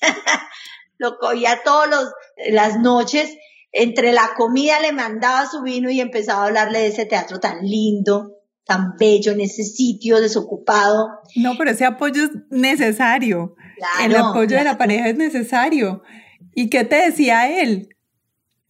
[0.98, 2.12] lo cogía todos los,
[2.50, 3.36] las noches,
[3.72, 7.64] entre la comida le mandaba su vino y empezaba a hablarle de ese teatro tan
[7.64, 11.08] lindo, tan bello, en ese sitio desocupado.
[11.34, 13.56] No, pero ese apoyo es necesario
[14.02, 16.02] el apoyo de la pareja es necesario.
[16.54, 17.90] ¿Y qué te decía él?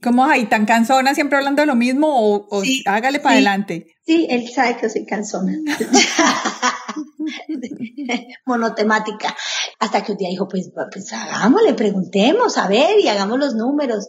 [0.03, 3.87] ¿Cómo ahí tan cansona, siempre hablando de lo mismo o, hágale para adelante?
[4.05, 5.55] Sí, él sabe que soy cansona.
[8.45, 9.35] Monotemática.
[9.81, 14.09] Hasta que un día dijo, pues, pues hagámosle, preguntemos, a ver, y hagamos los números.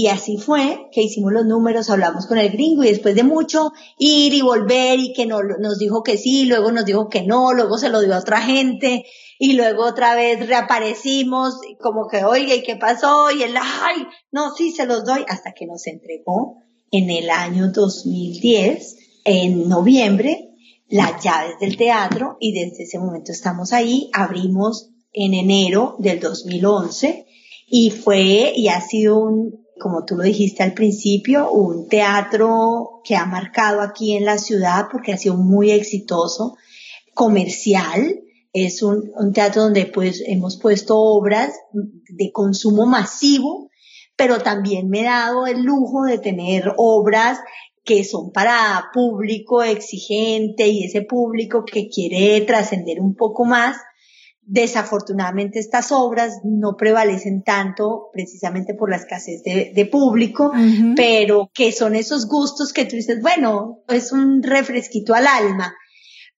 [0.00, 3.72] Y así fue que hicimos los números, hablamos con el gringo y después de mucho
[3.98, 7.52] ir y volver y que no, nos dijo que sí, luego nos dijo que no,
[7.52, 9.04] luego se lo dio a otra gente
[9.38, 13.30] y luego otra vez reaparecimos como que, oye, ¿y qué pasó?
[13.30, 16.56] Y él, ay, no, sí, se los doy, hasta que nos entregó
[16.90, 20.54] en el año 2010, en noviembre,
[20.88, 27.26] las llaves del teatro y desde ese momento estamos ahí, abrimos en enero del 2011
[27.68, 33.16] y fue y ha sido un, como tú lo dijiste al principio, un teatro que
[33.16, 36.56] ha marcado aquí en la ciudad porque ha sido muy exitoso,
[37.14, 38.20] comercial.
[38.52, 43.70] Es un, teatro donde pues hemos puesto obras de consumo masivo,
[44.16, 47.38] pero también me he dado el lujo de tener obras
[47.84, 53.76] que son para público exigente y ese público que quiere trascender un poco más
[54.42, 60.52] Desafortunadamente estas obras no prevalecen tanto precisamente por la escasez de, público,
[60.96, 65.74] pero que son esos gustos que tú dices, bueno, es un refresquito al alma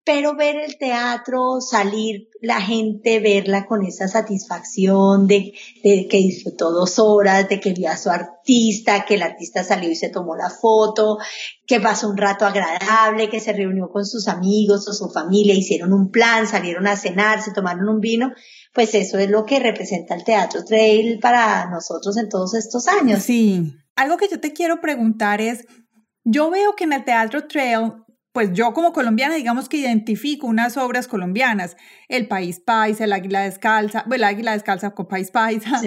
[0.04, 6.98] pero ver el teatro, salir la gente, verla con esa satisfacción de, que disfrutó dos
[6.98, 10.50] horas, de que vio a su artista, que el artista salió y se tomó la
[10.50, 11.18] foto,
[11.66, 15.92] que pasó un rato agradable, que se reunió con sus amigos o su familia, hicieron
[15.92, 18.32] un plan, salieron a cenar, se tomaron un vino,
[18.74, 23.22] pues eso es lo que representa el Teatro Trail para nosotros en todos estos años.
[23.22, 25.64] Sí, algo que yo te quiero preguntar es,
[26.24, 28.01] yo veo que en el Teatro Trail
[28.32, 31.76] pues yo como colombiana, digamos que identifico unas obras colombianas,
[32.08, 35.80] El País Paisa, El Águila Descalza, bueno, El Águila Descalza con País Paisa,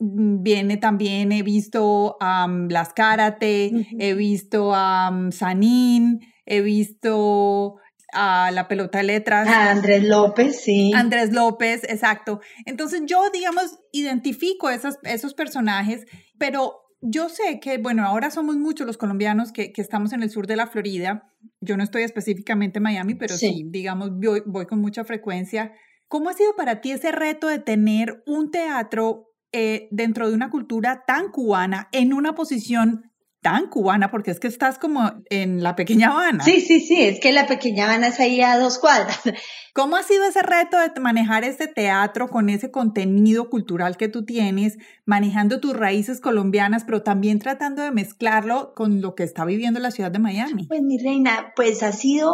[0.00, 7.76] mm, viene también, he visto a Las Karate, he visto a Sanín, he visto
[8.12, 9.48] a la pelota de letras.
[9.48, 10.92] A Andrés López, sí.
[10.94, 12.40] Andrés López, exacto.
[12.64, 16.06] Entonces yo, digamos, identifico esos personajes,
[16.38, 20.46] pero yo sé que, bueno, ahora somos muchos los colombianos que, estamos en el sur
[20.46, 21.30] de la Florida.
[21.60, 24.10] Yo no estoy específicamente en Miami, pero sí, digamos,
[24.46, 25.72] voy, con mucha frecuencia.
[26.08, 30.50] ¿Cómo ha sido para ti ese reto de tener un teatro eh, dentro de una
[30.50, 33.12] cultura tan cubana en una posición
[33.44, 36.42] tan cubana, porque es que estás como en la pequeña Habana.
[36.42, 39.20] Sí, sí, sí, es que la pequeña Habana es ahí a dos cuadras.
[39.74, 44.24] ¿Cómo ha sido ese reto de manejar este teatro con ese contenido cultural que tú
[44.24, 49.78] tienes, manejando tus raíces colombianas, pero también tratando de mezclarlo con lo que está viviendo
[49.78, 50.66] la ciudad de Miami?
[50.66, 52.32] Pues mi reina, pues ha sido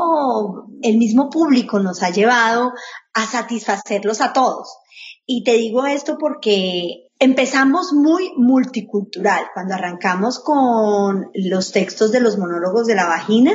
[0.82, 2.72] el mismo público nos ha llevado
[3.14, 4.78] a satisfacerlos a todos.
[5.26, 9.44] Y te digo esto porque Empezamos muy multicultural.
[9.52, 13.52] Cuando arrancamos con los textos de los monólogos de la vagina,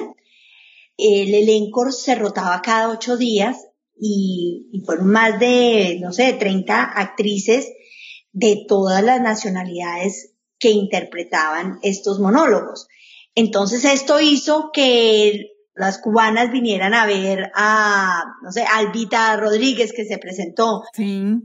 [0.97, 3.57] el elenco se rotaba cada ocho días
[3.99, 7.73] y, fueron más de, no sé, 30 actrices
[8.33, 12.87] de todas las nacionalidades que interpretaban estos monólogos.
[13.33, 20.05] Entonces esto hizo que las cubanas vinieran a ver a, no sé, Albita Rodríguez que
[20.05, 20.83] se presentó.
[20.93, 21.41] Sí.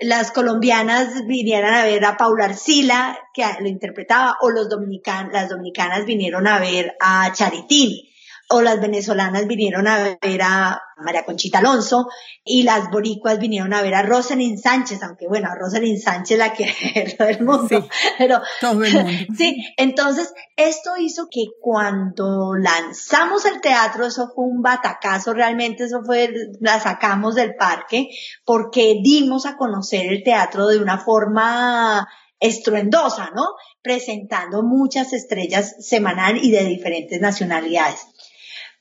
[0.00, 5.48] Las colombianas vinieran a ver a Paula Arcila, que lo interpretaba, o los dominican, las
[5.48, 8.08] dominicanas vinieron a ver a Charitín
[8.50, 12.08] o las venezolanas vinieron a ver a María Conchita Alonso
[12.42, 16.54] y las boricuas vinieron a ver a Rosalind Sánchez, aunque bueno, a Rosalind Sánchez la
[16.94, 19.10] ver todo el mundo, sí, pero todo el mundo.
[19.36, 26.00] sí, entonces esto hizo que cuando lanzamos el teatro, eso fue un batacazo realmente, eso
[26.04, 28.08] fue, la sacamos del parque
[28.44, 32.08] porque dimos a conocer el teatro de una forma
[32.40, 33.42] estruendosa, ¿no?
[33.82, 38.06] Presentando muchas estrellas semanal y de diferentes nacionalidades.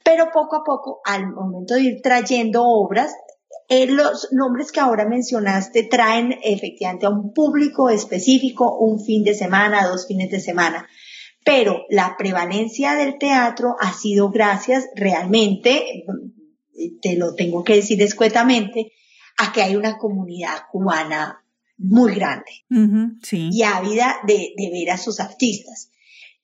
[0.03, 3.11] Pero poco a poco, al momento de ir trayendo obras,
[3.69, 9.33] eh, los nombres que ahora mencionaste traen efectivamente a un público específico un fin de
[9.33, 10.87] semana, dos fines de semana.
[11.43, 16.05] Pero la prevalencia del teatro ha sido gracias realmente,
[17.01, 18.93] te lo tengo que decir escuetamente,
[19.37, 21.43] a que hay una comunidad cubana
[21.77, 22.51] muy grande
[23.29, 25.91] y ávida de, de ver a sus artistas.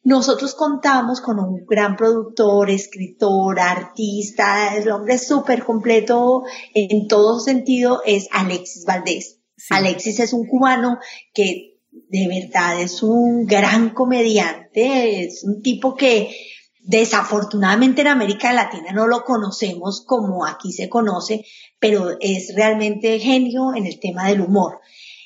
[0.04, 6.44] Nosotros contamos con un gran productor, escritor, artista, el hombre súper completo
[6.74, 9.40] en todo sentido es Alexis Valdés.
[9.70, 10.98] Alexis es un cubano
[11.34, 16.36] que de verdad es un gran comediante, es un tipo que
[16.82, 21.46] desafortunadamente en América Latina no lo conocemos como aquí se conoce,
[21.80, 24.80] pero es realmente genio en el tema del humor.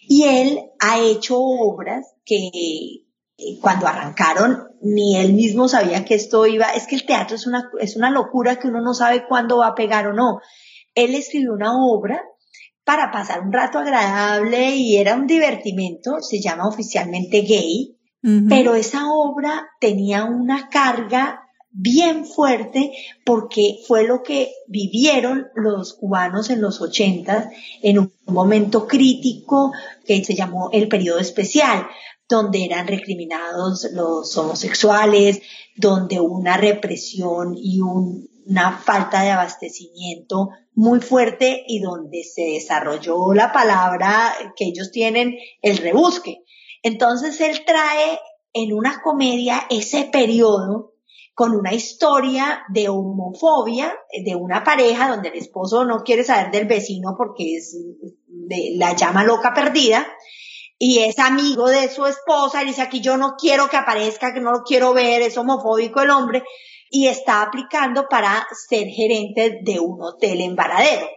[0.03, 3.06] Y él ha hecho obras que
[3.61, 7.69] cuando arrancaron, ni él mismo sabía que esto iba, es que el teatro es una,
[7.79, 10.39] es una locura que uno no sabe cuándo va a pegar o no.
[10.95, 12.21] Él escribió una obra
[12.83, 17.93] para pasar un rato agradable y era un divertimento, se llama oficialmente gay,
[18.49, 22.91] pero esa obra tenía una carga bien fuerte
[23.23, 27.47] porque fue lo que vivieron los cubanos en los ochentas
[27.83, 29.71] en un momento crítico
[30.05, 31.88] que se llamó el periodo especial,
[32.30, 35.41] donde eran recriminados los homosexuales,
[35.75, 43.51] donde una represión y una falta de abastecimiento muy fuerte y donde se desarrolló la
[43.51, 46.43] palabra que ellos tienen, el rebusque.
[46.84, 48.19] Entonces él trae
[48.53, 50.93] en una comedia ese periodo
[51.34, 53.93] con una historia de homofobia
[54.25, 57.78] de una pareja donde el esposo no quiere saber del vecino porque es
[58.75, 60.07] la llama loca perdida
[60.80, 64.39] y es amigo de su esposa y dice aquí yo no quiero que aparezca, que
[64.39, 66.43] no lo quiero ver, es homofóbico el hombre
[66.89, 71.07] y está aplicando para ser gerente de un hotel en Varadero.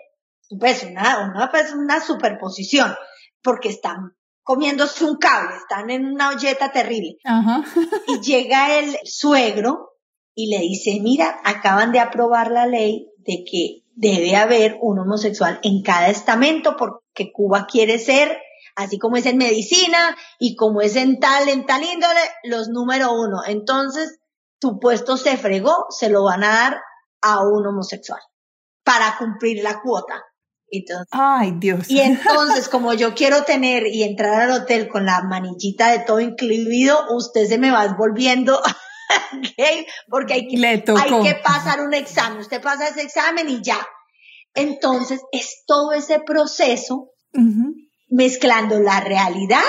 [0.58, 2.92] Pues una, una, pues una superposición,
[3.40, 7.18] porque están comiéndose un cable, están en una olleta terrible.
[8.08, 9.92] Y llega el suegro
[10.34, 15.60] y le dice, mira, acaban de aprobar la ley de que debe haber un homosexual
[15.62, 18.38] en cada estamento porque Cuba quiere ser
[18.82, 23.12] así como es en medicina y como es en tal, en tal índole, los número
[23.12, 23.42] uno.
[23.46, 24.18] Entonces,
[24.58, 26.80] tu puesto se fregó, se lo van a dar
[27.22, 28.20] a un homosexual
[28.84, 30.22] para cumplir la cuota.
[30.70, 31.90] Entonces, Ay, Dios.
[31.90, 36.20] Y entonces, como yo quiero tener y entrar al hotel con la manillita de todo
[36.20, 38.60] incluido, usted se me va volviendo
[39.56, 42.38] gay porque hay que, hay que pasar un examen.
[42.38, 43.84] Usted pasa ese examen y ya.
[44.54, 47.10] Entonces, es todo ese proceso
[48.10, 49.62] mezclando la realidad,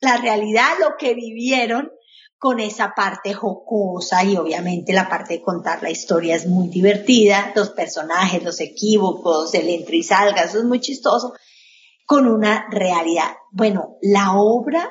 [0.00, 1.90] la realidad, lo que vivieron
[2.38, 7.52] con esa parte jocosa y obviamente la parte de contar la historia es muy divertida,
[7.54, 11.32] los personajes, los equívocos, el entre y salga, eso es muy chistoso,
[12.04, 13.32] con una realidad.
[13.50, 14.90] Bueno, la obra,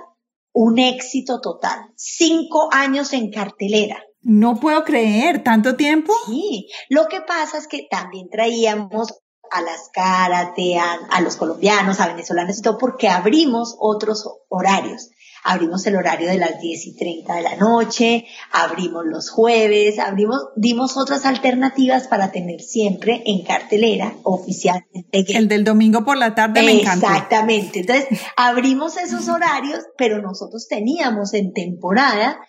[0.52, 4.04] un éxito total, cinco años en cartelera.
[4.22, 6.14] No puedo creer, ¿tanto tiempo?
[6.26, 9.14] Sí, lo que pasa es que también traíamos
[9.54, 15.12] a las karate, a, los colombianos, a venezolanos y todo, porque abrimos otros horarios.
[15.46, 20.38] Abrimos el horario de las 10 y 30 de la noche, abrimos los jueves, abrimos,
[20.56, 25.38] dimos otras alternativas para tener siempre en cartelera oficialmente.
[25.38, 27.08] El del domingo por la tarde me encanta.
[27.08, 27.82] Exactamente.
[27.82, 32.40] Entonces, abrimos esos horarios, pero nosotros teníamos en temporada,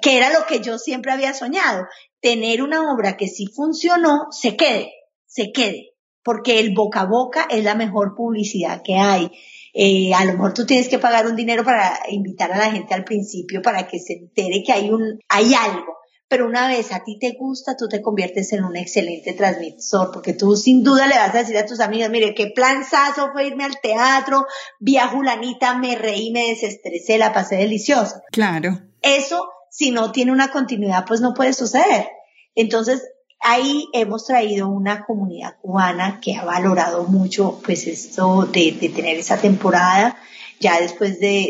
[0.00, 1.84] que era lo que yo siempre había soñado,
[2.20, 4.90] tener una obra que si funcionó, se quede,
[5.26, 5.91] se quede
[6.22, 9.30] porque el boca a boca es la mejor publicidad que hay.
[9.74, 12.94] Eh, a lo mejor tú tienes que pagar un dinero para invitar a la gente
[12.94, 15.96] al principio para que se entere que hay un, hay algo.
[16.28, 20.32] Pero una vez a ti te gusta, tú te conviertes en un excelente transmisor, porque
[20.32, 23.64] tú sin duda le vas a decir a tus amigos, mire, qué planzazo fue irme
[23.64, 24.46] al teatro,
[24.80, 28.22] vi a Julanita, me reí, me desestresé, la pasé delicioso.
[28.30, 28.80] Claro.
[29.02, 32.08] Eso, si no tiene una continuidad, pues no puede suceder.
[32.54, 33.02] Entonces,
[33.42, 39.16] ahí hemos traído una comunidad cubana que ha valorado mucho pues esto de, de tener
[39.16, 40.16] esa temporada
[40.62, 41.44] ya después de,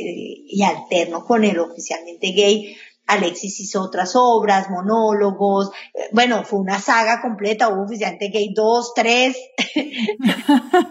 [0.46, 2.76] y alterno con el oficialmente gay,
[3.06, 5.70] Alexis hizo otras obras, monólogos,
[6.12, 9.36] bueno, fue una saga completa, hubo oficialmente gay 2, 3.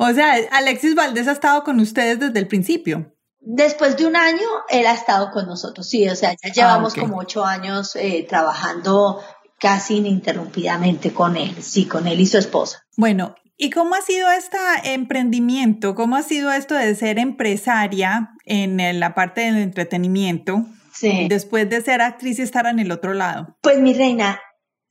[0.00, 3.14] o sea, Alexis Valdés ha estado con ustedes desde el principio.
[3.46, 7.00] Después de un año, él ha estado con nosotros, sí, o sea, ya llevamos ah,
[7.00, 9.22] como ocho años eh, trabajando
[9.58, 12.86] casi ininterrumpidamente con él, sí, con él y su esposa.
[12.96, 14.58] Bueno, ¿y cómo ha sido este
[14.92, 15.94] emprendimiento?
[15.94, 20.66] ¿Cómo ha sido esto de ser empresaria en la parte del entretenimiento?
[20.92, 21.26] Sí.
[21.28, 23.56] Después de ser actriz y estar en el otro lado.
[23.62, 24.40] Pues mi reina,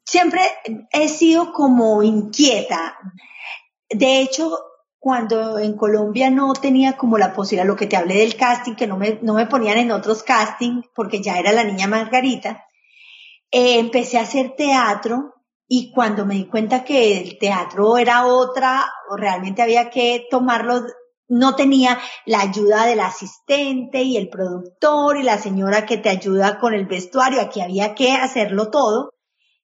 [0.06, 0.42] siempre
[0.92, 2.98] he sido como inquieta.
[3.90, 4.58] De hecho,
[5.00, 8.88] cuando en Colombia no tenía como la posibilidad, lo que te hablé del casting, que
[8.88, 12.66] no me, no me ponían en otros castings porque ya era la niña Margarita,
[13.54, 15.36] eh, empecé a hacer teatro
[15.68, 20.82] y cuando me di cuenta que el teatro era otra, o realmente había que tomarlo,
[21.30, 26.60] no tenía la ayuda del asistente y el productor y la señora que te ayuda
[26.60, 29.14] con el vestuario, aquí había que hacerlo todo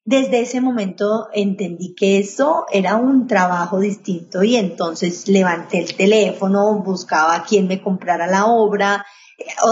[0.09, 6.81] desde ese momento entendí que eso era un trabajo distinto y entonces levanté el teléfono,
[6.81, 9.05] buscaba a quien me comprara la obra,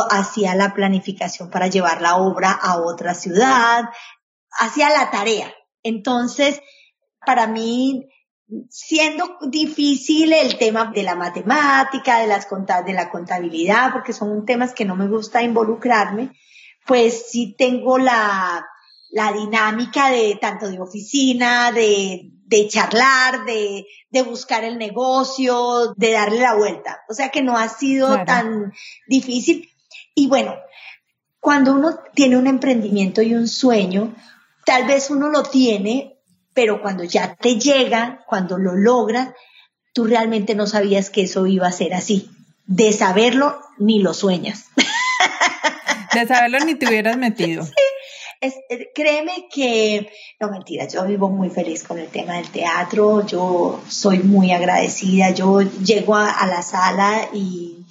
[0.09, 3.86] hacía la planificación para llevar la obra a otra ciudad,
[4.51, 5.53] hacía la tarea.
[5.84, 6.61] Entonces,
[7.26, 8.07] para mí,
[8.70, 12.47] siendo difícil el tema de la matemática, de, las
[12.86, 16.32] de la contabilidad, porque son temas que no me gusta involucrarme,
[16.86, 18.65] pues sí tengo la
[19.09, 26.14] la dinámica de tanto de oficina, de, de charlar, de, de, buscar el negocio, de
[26.14, 27.02] darle la vuelta.
[27.10, 28.74] O sea que no ha sido tan
[29.08, 29.70] difícil.
[30.16, 30.56] Y bueno,
[31.39, 34.16] cuando uno tiene un emprendimiento y un sueño,
[34.66, 36.18] tal vez uno lo tiene,
[36.54, 39.34] pero cuando ya te llega, cuando lo logras,
[39.93, 42.32] tú realmente no sabías que eso iba a ser así.
[42.66, 44.66] De saberlo, ni lo sueñas.
[46.14, 47.64] De saberlo, ni te hubieras metido.
[47.64, 47.74] Sí
[48.41, 53.25] es, eh, créeme que, no mentira, yo vivo muy feliz con el tema del teatro,
[53.25, 57.85] yo soy muy agradecida, yo llego a, la sala y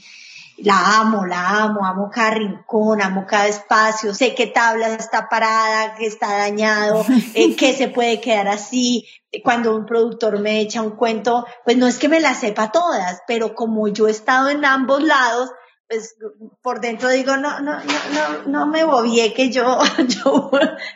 [0.58, 5.94] la amo, la amo, amo cada rincón, amo cada espacio, sé qué tabla está parada,
[5.96, 9.06] que está dañado, eh, que se puede quedar así.
[9.42, 13.20] Cuando un productor me echa un cuento, pues no es que me la sepa todas,
[13.26, 15.50] pero como yo he estado en ambos lados,
[15.88, 16.16] pues
[16.62, 19.78] por dentro digo, no, no, no, no, no me bobié que yo,
[20.24, 20.50] yo,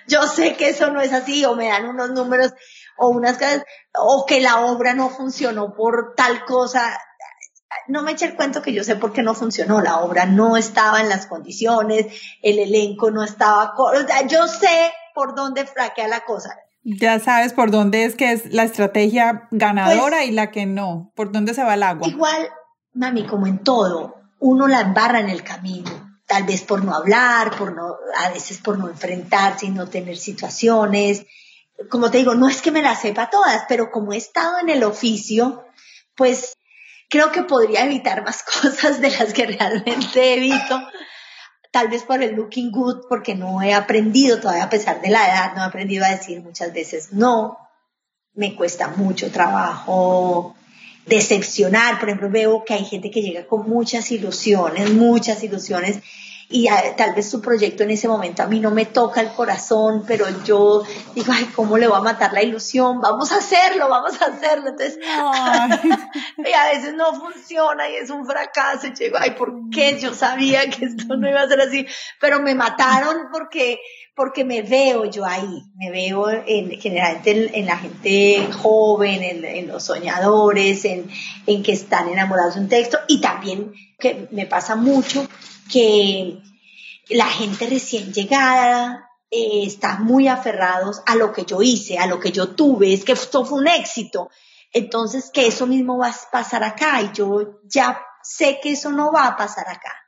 [0.07, 2.53] yo sé que eso no es así, o me dan unos números,
[2.97, 3.64] o unas cosas,
[3.95, 6.99] o que la obra no funcionó por tal cosa.
[7.86, 10.57] No me eche el cuento que yo sé por qué no funcionó, la obra no
[10.57, 12.07] estaba en las condiciones,
[12.43, 16.57] el elenco no estaba, o sea, yo sé por dónde flaquea la cosa.
[16.82, 21.12] Ya sabes por dónde es que es la estrategia ganadora pues y la que no,
[21.14, 22.09] por dónde se va el agua.
[22.09, 22.49] Igual,
[22.93, 27.57] mami, como en todo, uno la embarra en el camino, tal vez por no hablar,
[27.57, 31.26] por no, a veces por no enfrentarse y no tener situaciones.
[31.88, 34.70] Como te digo, no es que me las sepa todas, pero como he estado en
[34.70, 35.64] el oficio,
[36.14, 36.55] pues
[37.09, 40.80] creo que podría evitar más cosas de las que realmente evito.
[41.70, 45.28] Tal vez por el looking good, porque no he aprendido todavía a pesar de la
[45.28, 47.59] edad, no he aprendido a decir muchas veces no.
[48.32, 50.57] Me cuesta mucho trabajo
[51.07, 51.98] decepcionar.
[51.98, 56.01] Por ejemplo, veo que hay gente que llega con muchas ilusiones, muchas ilusiones,
[56.53, 60.03] y tal vez su proyecto en ese momento a mí no me toca el corazón,
[60.05, 60.82] pero yo
[61.14, 63.01] digo, ay, ¿cómo le voy a matar la ilusión?
[63.01, 64.70] Vamos a hacerlo, vamos a hacerlo.
[64.70, 64.98] Entonces,
[66.38, 68.88] y a veces no funciona y es un fracaso.
[68.88, 70.01] Y digo, ay, ¿por qué?
[70.01, 71.86] Yo sabía que esto no iba a ser así,
[72.18, 73.78] pero me mataron porque
[74.21, 79.83] porque me veo yo ahí, me veo en, generalmente en, la gente joven, en, los
[79.83, 81.09] soñadores, en,
[81.62, 85.27] que están enamorados de un texto y también que me pasa mucho
[85.73, 86.39] que
[87.09, 92.21] la gente recién llegada eh, está muy aferrados a lo que yo hice, a lo
[92.21, 94.29] que yo tuve, es que esto fue un éxito.
[94.71, 99.12] Entonces, que eso mismo va a pasar acá y yo ya sé que eso no
[99.12, 99.99] va a pasar acá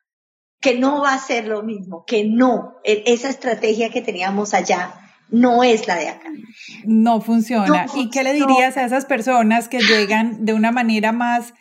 [0.63, 4.95] que no va a ser lo mismo, que no, e, esa estrategia que teníamos allá
[5.29, 6.31] no es la de acá.
[6.85, 7.87] No funciona.
[7.95, 11.55] ¿Y qué le dirías a esas personas que llegan de una manera más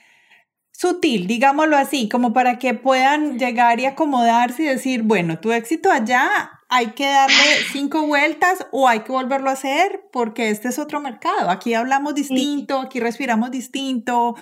[0.71, 5.91] sutil, digámoslo así, como para que puedan llegar y acomodarse y decir, bueno, tu éxito
[5.91, 7.35] allá hay que darle
[7.71, 11.49] cinco vueltas o hay que volverlo a hacer porque este es otro mercado.
[11.49, 14.35] Aquí hablamos distinto, aquí respiramos distinto,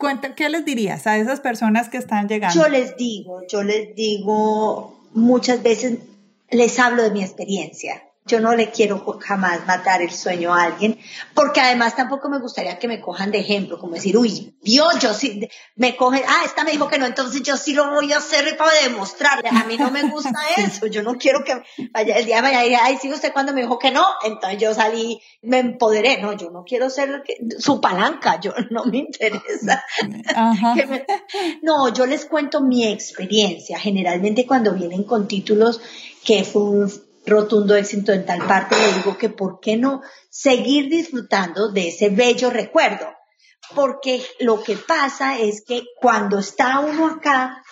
[0.00, 2.58] Cuenta, ¿qué les dirías a esas personas que están llegando?
[2.58, 5.98] Yo les digo, yo les digo, muchas veces
[6.50, 8.02] les hablo de mi experiencia.
[8.30, 11.00] Yo no le quiero jamás matar el sueño a alguien,
[11.34, 15.12] porque además tampoco me gustaría que me cojan de ejemplo, como decir, uy, Dios, yo
[15.12, 18.18] sí, me cogen, ah, esta me dijo que no, entonces yo sí lo voy a
[18.18, 19.48] hacer para demostrarle.
[19.48, 21.60] A mí no me gusta eso, yo no quiero que
[21.92, 24.72] vaya el día de mañana, ay, sí, usted cuando me dijo que no, entonces yo
[24.74, 27.24] salí, me empoderé, no, yo no quiero ser
[27.58, 29.84] su palanca, yo no me interesa.
[31.62, 35.80] no, yo les cuento mi experiencia, generalmente cuando vienen con títulos
[36.24, 40.00] que fue un rotundo éxito en tal parte, le digo que por qué no
[40.30, 43.06] seguir disfrutando de ese bello recuerdo.
[43.74, 47.62] Porque lo que pasa es que cuando está uno acá,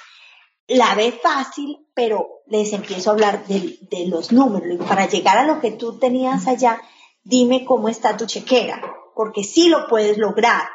[0.69, 4.87] la ve fácil, pero les empiezo a hablar de, los números.
[4.87, 6.81] Para llegar a lo que tú tenías allá,
[7.23, 8.81] dime cómo está tu chequera,
[9.15, 10.69] porque sí lo puedes lograr,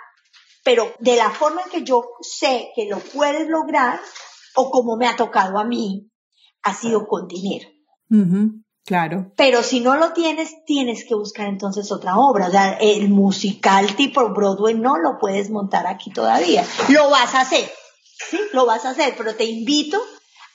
[0.63, 3.99] pero de la forma en que yo sé que lo puedes lograr,
[4.55, 6.09] o como me ha tocado a mí,
[6.63, 7.69] ha sido con dinero.
[8.85, 9.31] Claro.
[9.37, 12.47] Pero si no lo tienes, tienes que buscar entonces otra obra.
[12.47, 16.65] O sea, el musical tipo Broadway no lo puedes montar aquí todavía.
[16.89, 17.71] Lo vas a hacer.
[18.29, 20.01] Sí, lo vas a hacer, pero te invito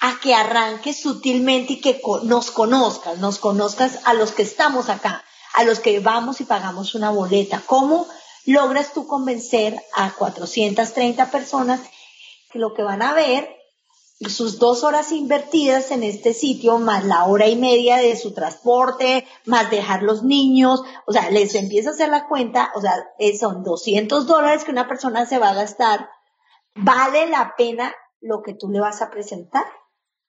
[0.00, 5.24] a que arranques sutilmente y que nos conozcas, nos conozcas a los que estamos acá,
[5.54, 7.62] a los que vamos y pagamos una boleta.
[7.66, 8.06] ¿Cómo
[8.46, 11.80] logras tú convencer a 430 personas
[12.50, 13.57] que lo que van a ver
[14.20, 19.26] sus dos horas invertidas en este sitio, más la hora y media de su transporte,
[19.46, 22.94] más dejar los niños, o sea, les empieza a hacer la cuenta, o sea,
[23.38, 26.10] son 200 dólares que una persona se va a gastar,
[26.74, 29.64] ¿vale la pena lo que tú le vas a presentar?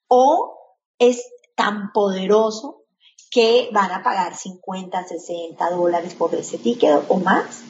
[0.08, 0.56] ¿O
[1.00, 1.24] es
[1.56, 2.84] tan poderoso
[3.32, 7.64] que van a pagar 50, 60 dólares por ese ticket o más?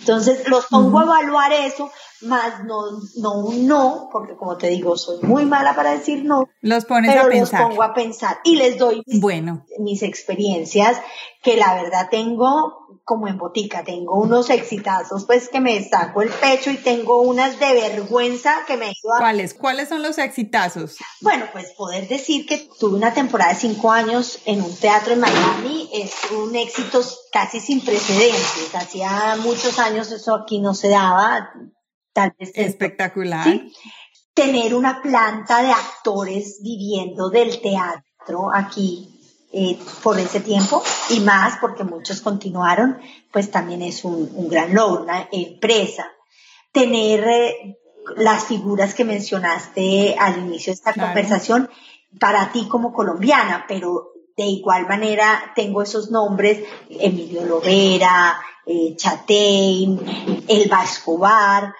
[0.00, 1.90] Entonces los pongo a evaluar eso
[2.22, 6.48] más no, no un no, porque como te digo, soy muy mala para decir no.
[6.60, 7.60] Los pones a pensar.
[7.60, 9.64] Los pongo a pensar y les doy mis, bueno.
[9.78, 11.00] mis experiencias
[11.42, 16.28] que la verdad tengo como en botica, tengo unos exitazos pues que me saco el
[16.28, 19.18] pecho y tengo unas de vergüenza que me ayudan.
[19.18, 19.54] ¿Cuáles?
[19.54, 20.96] ¿Cuáles son los exitazos?
[21.20, 25.20] Bueno, pues poder decir que tuve una temporada de cinco años en un teatro en
[25.20, 27.00] Miami es un éxito
[27.32, 28.74] casi sin precedentes.
[28.74, 31.50] Hacía muchos años eso aquí no se daba
[32.20, 33.46] tal vez espectacular.
[34.34, 39.20] Tener una planta de actores viviendo del teatro aquí
[39.52, 42.98] eh, por ese tiempo y más porque muchos continuaron,
[43.32, 46.06] pues también es un, gran logro, una empresa.
[46.72, 47.78] Tener eh,
[48.16, 51.70] las figuras que mencionaste al inicio de esta conversación
[52.18, 60.44] para ti como colombiana, pero de igual manera tengo esos nombres, Emilio Lovera, eh, Chatein,
[60.46, 61.74] Elba Escobar,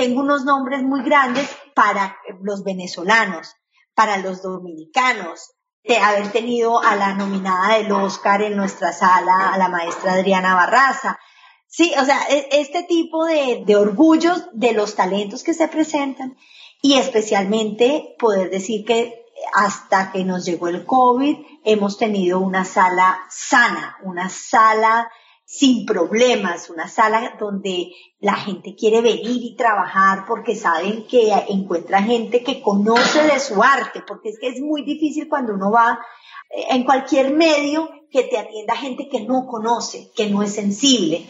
[0.00, 3.54] tengo unos nombres muy grandes para los venezolanos,
[3.94, 5.52] para los dominicanos,
[5.84, 10.54] de haber tenido a la nominada del Oscar en nuestra sala, a la maestra Adriana
[10.54, 11.18] Barraza.
[11.66, 16.34] Sí, o sea, e, este tipo de, de orgullos de los talentos que se presentan
[16.80, 23.20] y especialmente poder decir que hasta que nos llegó el COVID hemos tenido una sala
[23.28, 25.10] sana, una sala
[25.50, 27.90] sin problemas, una sala donde
[28.20, 33.60] la gente quiere venir y trabajar porque saben que encuentra gente que conoce de su
[33.60, 35.98] arte, porque es que es muy difícil cuando uno va
[36.50, 41.26] eh, en cualquier medio que te atienda gente que no conoce, que no es sensible.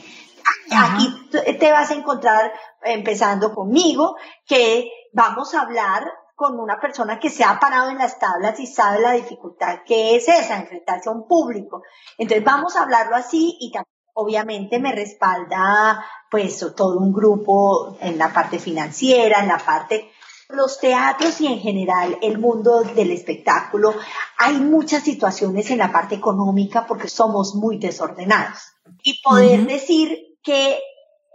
[0.70, 2.52] Aquí te vas a encontrar,
[2.82, 4.16] empezando conmigo,
[4.46, 6.04] que vamos a hablar
[6.34, 10.16] con una persona que se ha parado en las tablas y sabe la dificultad que
[10.16, 11.82] es esa, enfrentarse a un público.
[12.18, 18.18] Entonces vamos a hablarlo así y también obviamente me respalda pues todo un grupo en
[18.18, 20.10] la parte financiera, en la parte
[20.52, 23.94] los teatros y en general el mundo del espectáculo,
[24.38, 28.58] hay muchas situaciones en la parte económica porque somos muy desordenados.
[29.02, 30.78] Y poder decir que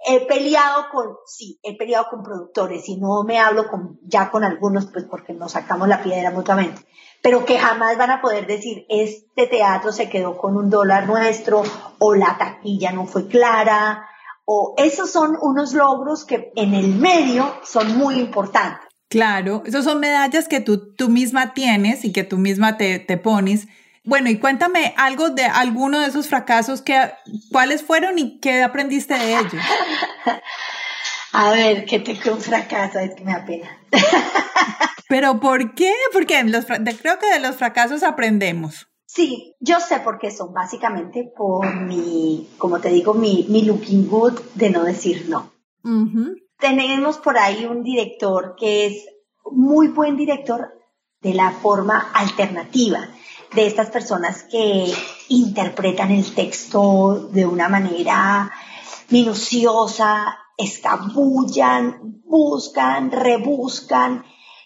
[0.05, 4.43] he peleado con, sí, he peleado con productores y no me hablo con, ya con
[4.43, 6.85] algunos, pues porque nos sacamos la piedra mutuamente,
[7.25, 11.63] pero que jamás van a poder decir, este teatro se quedó con un dólar nuestro,
[11.97, 14.05] o la taquilla no fue clara,
[14.45, 18.87] o esos son unos logros que en el medio son muy importantes.
[19.09, 23.17] Claro, esos son medallas que tú, tú misma tienes y que tú misma te, te
[23.17, 23.67] pones.
[24.03, 27.11] Bueno, y cuéntame algo de alguno de esos fracasos, que,
[27.51, 29.63] ¿cuáles fueron y qué aprendiste de ellos?
[31.37, 33.67] A ver, que te un fracaso, es que me da pena.
[35.09, 35.91] ¿Pero por qué?
[36.13, 38.87] Porque los, creo que de los fracasos aprendemos.
[39.05, 44.07] Sí, yo sé por qué son, básicamente por mi, como te digo, mi, mi looking
[44.07, 45.51] good de no decir no.
[46.57, 49.05] Tenemos por ahí un director que es
[49.51, 50.73] muy buen director
[51.21, 53.09] de la forma alternativa
[53.53, 54.85] de estas personas que
[55.27, 58.51] interpretan el texto de una manera
[59.09, 64.25] minuciosa, escabullan, buscan, rebuscan,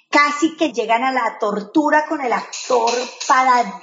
[0.09, 2.91] casi que llegan a la tortura con el actor
[3.27, 3.81] para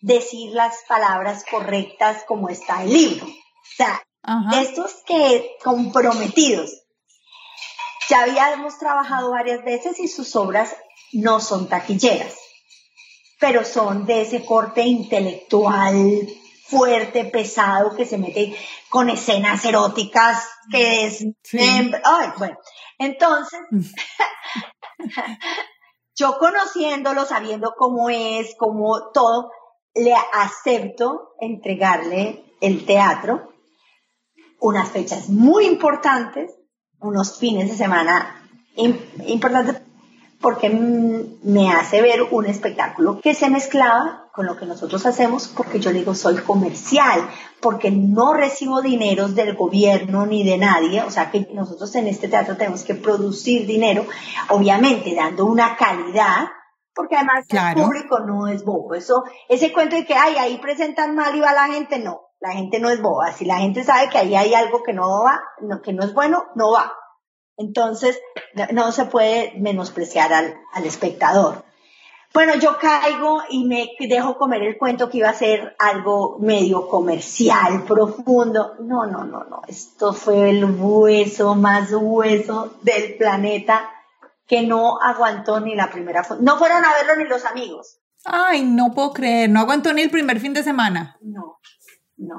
[0.00, 3.26] decir las palabras correctas como está el libro.
[3.26, 4.02] O sea,
[4.50, 6.70] de estos que comprometidos.
[8.08, 10.74] Ya habíamos trabajado varias veces y sus obras
[11.12, 12.34] no son taquilleras,
[13.38, 16.28] pero son de ese corte intelectual
[16.66, 18.56] fuerte, pesado, que se mete
[18.92, 21.24] con escenas eróticas, que es...
[22.04, 22.58] Ay, bueno,
[22.98, 23.58] entonces,
[26.14, 29.50] yo conociéndolo, sabiendo cómo es, cómo todo,
[29.94, 33.54] le acepto entregarle el teatro,
[34.60, 36.54] unas fechas muy importantes,
[37.00, 39.80] unos fines de semana importantes
[40.38, 45.78] porque me hace ver un espectáculo que se mezclaba con lo que nosotros hacemos, porque
[45.78, 47.28] yo digo, soy comercial,
[47.60, 52.28] porque no recibo dineros del gobierno ni de nadie, o sea que nosotros en este
[52.28, 54.06] teatro tenemos que producir dinero,
[54.48, 56.48] obviamente dando una calidad,
[56.94, 61.14] porque además el público no es bobo, eso, ese cuento de que, ay, ahí presentan
[61.14, 64.08] mal y va la gente, no, la gente no es boba, si la gente sabe
[64.08, 65.42] que ahí hay algo que no va,
[65.84, 66.92] que no es bueno, no va,
[67.56, 68.18] entonces,
[68.72, 71.64] no se puede menospreciar al, espectador.
[72.34, 76.88] Bueno, yo caigo y me dejo comer el cuento que iba a ser algo medio
[76.88, 78.76] comercial, profundo.
[78.80, 79.62] No, no, no, no.
[79.68, 83.90] Esto fue el hueso más hueso del planeta
[84.46, 86.26] que no aguantó ni la primera.
[86.40, 87.98] No fueron a verlo ni los amigos.
[88.24, 89.50] Ay, no puedo creer.
[89.50, 91.18] No aguantó ni el primer fin de semana.
[91.20, 91.58] No,
[92.16, 92.38] no.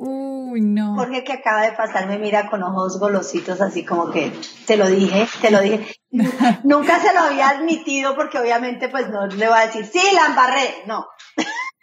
[0.00, 0.94] Uy, no.
[0.94, 4.32] Jorge que acaba de pasar me mira con ojos golositos, así como que
[4.64, 5.92] te lo dije, te lo dije.
[6.62, 10.26] Nunca se lo había admitido porque obviamente pues no le voy a decir, sí, la
[10.26, 11.04] embarré, no.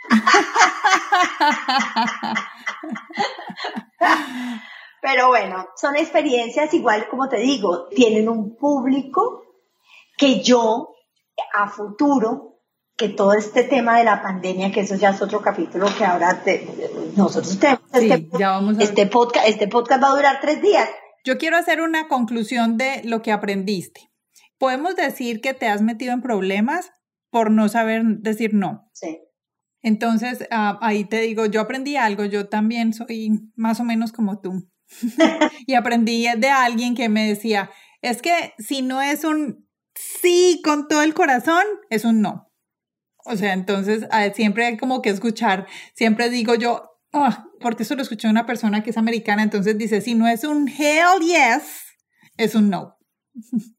[5.01, 9.43] Pero bueno, son experiencias igual como te digo, tienen un público
[10.17, 10.95] que yo
[11.53, 12.54] a futuro
[12.97, 16.43] que todo este tema de la pandemia, que eso ya es otro capítulo que ahora
[17.15, 17.81] nosotros tenemos.
[17.93, 20.89] este, este, podcast, este podcast va a durar tres días.
[21.25, 24.11] Yo quiero hacer una conclusión de lo que aprendiste.
[24.57, 26.91] Podemos decir que te has metido en problemas
[27.29, 28.89] por no saber decir no.
[28.93, 29.19] Sí.
[29.81, 34.39] Entonces, ah, ahí te digo, yo aprendí algo, yo también soy más o menos como
[34.39, 34.69] tú.
[35.67, 37.69] y aprendí de alguien que me decía,
[38.01, 42.44] es que si no es un sí con todo el corazón, es un no.
[43.25, 48.03] O sea, entonces siempre hay como que escuchar, siempre digo yo, ah, porque eso lo
[48.03, 51.83] escuché una persona que es americana, entonces dice, si no es un hell yes,
[52.37, 52.97] es un no.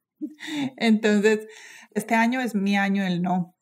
[0.77, 1.47] entonces,
[1.93, 3.57] este año es mi año del no.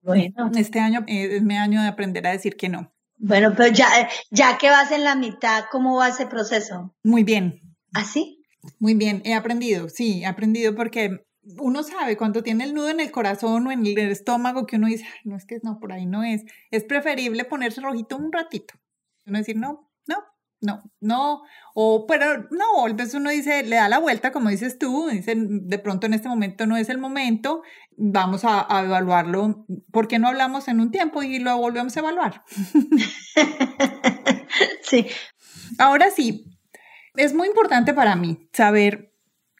[0.00, 0.50] Bueno.
[0.56, 2.94] Este año es mi año de aprender a decir que no.
[3.18, 6.96] Bueno, pero ya, ya que vas en la mitad, ¿cómo va ese proceso?
[7.02, 7.60] Muy bien.
[7.92, 8.42] ¿Así?
[8.64, 11.26] ¿Ah, Muy bien, he aprendido, sí, he aprendido porque
[11.58, 14.86] uno sabe cuando tiene el nudo en el corazón o en el estómago que uno
[14.86, 16.44] dice, no es que no, por ahí no es.
[16.70, 18.74] Es preferible ponerse rojito un ratito.
[19.26, 20.24] Uno decir, no, no,
[20.60, 21.42] no, no.
[21.74, 25.34] O, pero no, a veces uno dice, le da la vuelta, como dices tú, dice,
[25.36, 27.62] de pronto en este momento no es el momento,
[27.96, 29.66] vamos a, a evaluarlo.
[29.92, 32.44] ¿Por qué no hablamos en un tiempo y lo volvemos a evaluar?
[34.82, 35.06] sí.
[35.78, 36.46] Ahora sí,
[37.14, 39.08] es muy importante para mí saber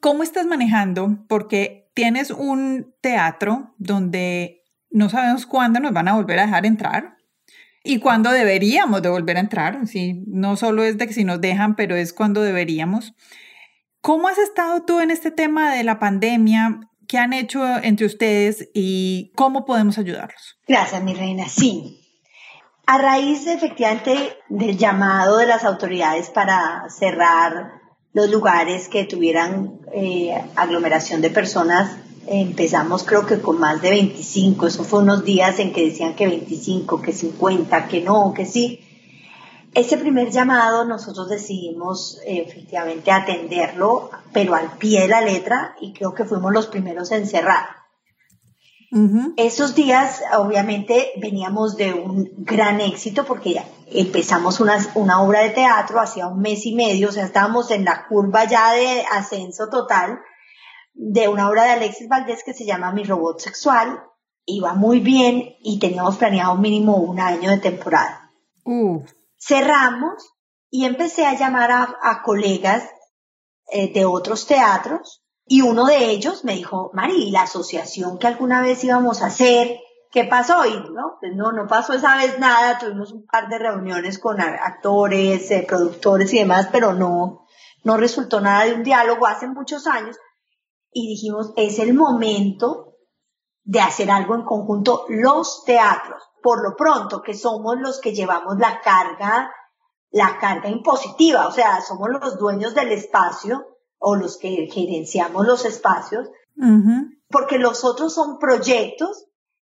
[0.01, 1.25] ¿Cómo estás manejando?
[1.29, 7.17] Porque tienes un teatro donde no sabemos cuándo nos van a volver a dejar entrar
[7.83, 9.87] y cuándo deberíamos de volver a entrar.
[9.87, 10.23] ¿sí?
[10.27, 13.15] No solo es de que si nos dejan, pero es cuando deberíamos.
[14.01, 16.81] ¿Cómo has estado tú en este tema de la pandemia?
[17.09, 20.59] ¿Qué han hecho entre ustedes y cómo podemos ayudarlos?
[20.67, 21.49] Gracias, mi reina.
[21.49, 22.01] Sí.
[22.87, 27.78] A raíz efectivamente del llamado de las autoridades para cerrar
[28.13, 31.97] los lugares que tuvieran eh, aglomeración de personas.
[32.27, 36.27] Empezamos creo que con más de 25, eso fue unos días en que decían que
[36.27, 38.81] 25, que 50, que no, que sí.
[39.75, 45.93] Ese primer llamado nosotros decidimos eh, efectivamente atenderlo, pero al pie de la letra y
[45.93, 47.79] creo que fuimos los primeros en cerrar.
[49.37, 56.01] Esos días, obviamente, veníamos de un gran éxito porque empezamos una, una obra de teatro
[56.01, 60.21] hacía un mes y medio, o sea, estábamos en la curva ya de ascenso total
[60.99, 64.03] de una obra de Alexis Valdés que se llama Mi Robot Sexual.
[64.45, 68.33] Iba muy bien y teníamos planeado mínimo un año de temporada.
[68.65, 69.05] Uh.
[69.39, 70.35] Cerramos
[70.71, 72.85] y empecé a llamar a, colegas
[73.71, 78.61] eh, de otros teatros Y uno de ellos me dijo, Mari, la asociación que alguna
[78.61, 79.79] vez íbamos a hacer,
[80.11, 80.65] ¿qué pasó?
[80.67, 84.41] Y no, pues no, no pasó esa vez nada, tuvimos un par de reuniones con
[84.41, 87.47] actores, eh, productores y demás, pero no,
[87.85, 90.17] no resultó nada de un diálogo hace muchos años.
[90.91, 92.95] Y dijimos, es el momento
[93.65, 98.57] de hacer algo en conjunto los teatros, por lo pronto, que somos los que llevamos
[98.59, 99.51] la carga,
[100.11, 105.67] la carga impositiva, o sea, somos los dueños del espacio o los que gerenciamos los
[105.67, 106.31] espacios,
[107.29, 109.28] porque los otros son proyectos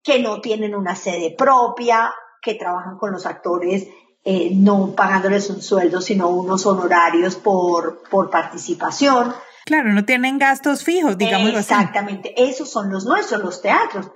[0.05, 3.87] que no tienen una sede propia, que trabajan con los actores
[4.23, 9.33] eh, no pagándoles un sueldo, sino unos honorarios por, por participación.
[9.65, 14.11] Claro, no tienen gastos fijos, digamos Exactamente, esos son los nuestros, los teatros.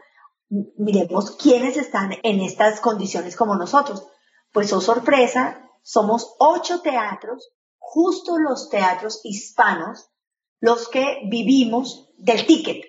[0.77, 4.07] Miremos quiénes están en estas condiciones como nosotros.
[4.51, 10.09] Pues, oh sorpresa, somos ocho teatros, justo los teatros hispanos,
[10.59, 12.83] los que vivimos del ticket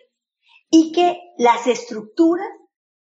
[0.71, 2.49] y que las estructuras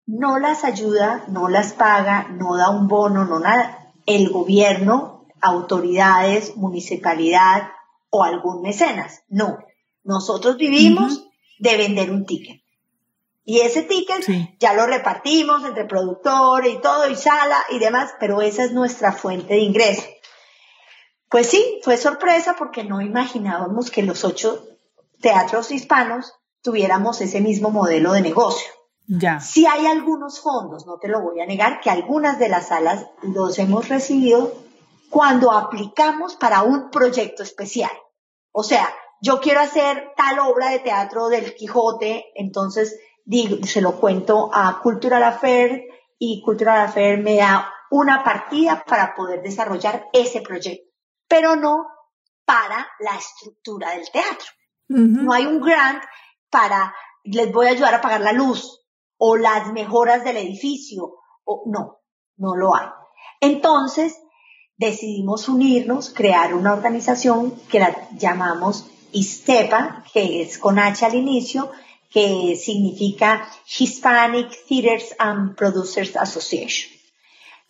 [0.06, 3.92] no las ayuda, no las paga, no da un bono, no nada.
[4.06, 7.70] El gobierno, autoridades, municipalidad
[8.10, 9.24] o algún mecenas.
[9.30, 9.60] No.
[10.04, 11.26] Nosotros vivimos
[11.60, 12.62] de vender un ticket.
[13.46, 14.26] Y ese ticket
[14.60, 19.12] ya lo repartimos entre productores y todo, y sala y demás, pero esa es nuestra
[19.12, 20.04] fuente de ingreso.
[21.30, 24.66] Pues sí, fue sorpresa porque no imaginábamos que los ocho
[25.20, 28.70] teatros hispanos tuviéramos ese mismo modelo de negocio.
[29.08, 29.40] Ya.
[29.40, 33.08] Si hay algunos fondos, no te lo voy a negar, que algunas de las salas
[33.22, 34.54] los hemos recibido
[35.10, 37.92] cuando aplicamos para un proyecto especial.
[38.52, 38.88] O sea,
[39.22, 44.80] yo quiero hacer tal obra de teatro del Quijote, entonces digo, se lo cuento a
[44.82, 45.84] Cultural Affair
[46.18, 50.90] y Cultural Affair me da una partida para poder desarrollar ese proyecto,
[51.28, 51.86] pero no
[52.46, 54.48] para la estructura del teatro.
[54.88, 56.04] No hay un grant
[56.50, 56.94] para
[57.24, 58.83] les voy a ayudar a pagar la luz,
[59.26, 61.14] o las mejoras del edificio,
[61.46, 62.02] o no,
[62.36, 62.88] no lo hay.
[63.40, 64.20] Entonces,
[64.76, 71.72] decidimos unirnos, crear una organización que la llamamos ISTEPA, que es con H al inicio,
[72.10, 76.92] que significa Hispanic Theaters and Producers Association.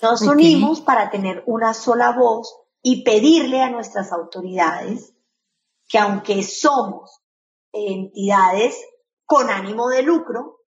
[0.01, 2.51] Nos unimos para tener una sola voz
[2.82, 5.14] y pedirle a nuestras autoridades
[5.88, 7.22] que aunque somos
[7.72, 8.76] entidades
[9.28, 10.62] con ánimo de lucro,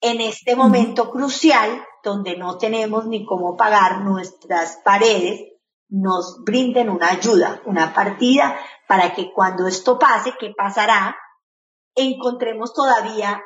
[0.00, 5.42] en este momento crucial, donde no tenemos ni cómo pagar nuestras paredes,
[5.88, 11.16] nos brinden una ayuda, una partida, para que cuando esto pase, ¿qué pasará?
[11.94, 13.42] Encontremos todavía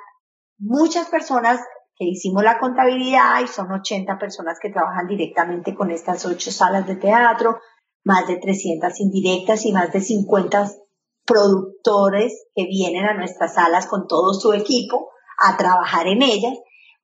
[0.59, 1.61] muchas personas
[1.96, 6.86] que hicimos la contabilidad y son 80 personas que trabajan directamente con estas ocho salas
[6.86, 7.59] de teatro,
[8.05, 10.70] más de 300 indirectas y más de 50
[11.24, 16.55] productores que vienen a nuestras salas con todo su equipo a trabajar en ellas,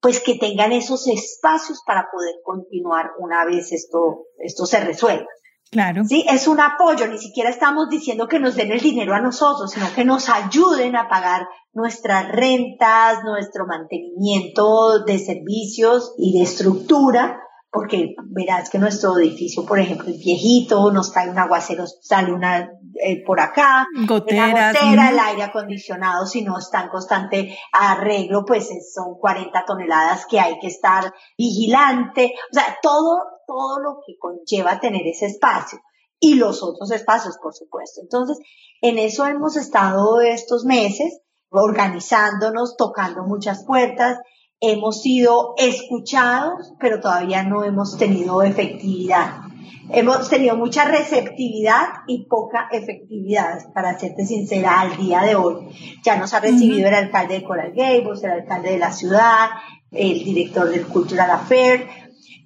[0.01, 5.27] pues que tengan esos espacios para poder continuar una vez esto, esto se resuelva.
[5.71, 6.05] Claro.
[6.05, 9.71] Sí, es un apoyo, ni siquiera estamos diciendo que nos den el dinero a nosotros,
[9.71, 17.40] sino que nos ayuden a pagar nuestras rentas, nuestro mantenimiento de servicios y de estructura,
[17.73, 22.69] porque verás que nuestro edificio, por ejemplo, es viejito, nos cae un aguacero, sale una
[23.03, 28.69] eh, por acá, goteras, gotera, el aire acondicionado, si no está en constante arreglo, pues
[28.93, 34.81] son 40 toneladas que hay que estar vigilante, o sea, todo, todo lo que conlleva
[34.81, 35.81] tener ese espacio
[36.19, 38.01] y los otros espacios, por supuesto.
[38.03, 38.39] Entonces,
[38.83, 44.19] en eso hemos estado estos meses organizándonos, tocando muchas puertas,
[44.61, 49.41] hemos sido escuchados, pero todavía no hemos tenido efectividad.
[49.93, 55.69] Hemos tenido mucha receptividad y poca efectividad, para serte sincera, al día de hoy.
[56.05, 59.49] Ya nos ha recibido el alcalde de Coral Gables, el alcalde de la ciudad,
[59.91, 61.89] el director del Cultural Affair,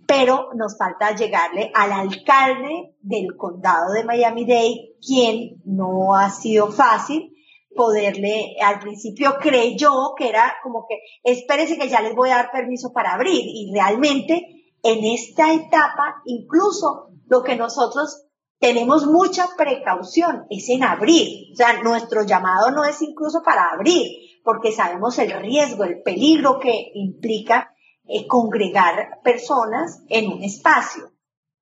[0.06, 7.34] pero nos falta llegarle al alcalde del condado de Miami-Dade, quien no ha sido fácil,
[7.74, 12.50] poderle, al principio creyó que era como que, espérese que ya les voy a dar
[12.52, 13.42] permiso para abrir.
[13.44, 18.26] Y realmente en esta etapa, incluso lo que nosotros
[18.58, 21.52] tenemos mucha precaución es en abrir.
[21.52, 24.06] O sea, nuestro llamado no es incluso para abrir,
[24.42, 27.74] porque sabemos el riesgo, el peligro que implica
[28.06, 31.12] eh, congregar personas en un espacio.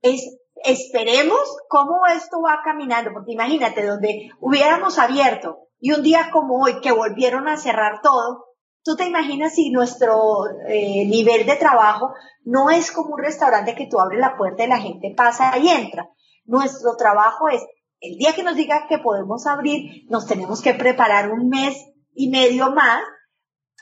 [0.01, 6.63] Es, esperemos cómo esto va caminando, porque imagínate, donde hubiéramos abierto y un día como
[6.63, 8.47] hoy, que volvieron a cerrar todo,
[8.85, 12.15] tú te imaginas si nuestro eh, nivel de trabajo
[12.45, 15.69] no es como un restaurante que tú abres la puerta y la gente pasa y
[15.69, 16.09] entra.
[16.45, 17.67] Nuestro trabajo es,
[17.99, 21.77] el día que nos diga que podemos abrir, nos tenemos que preparar un mes
[22.15, 23.03] y medio más,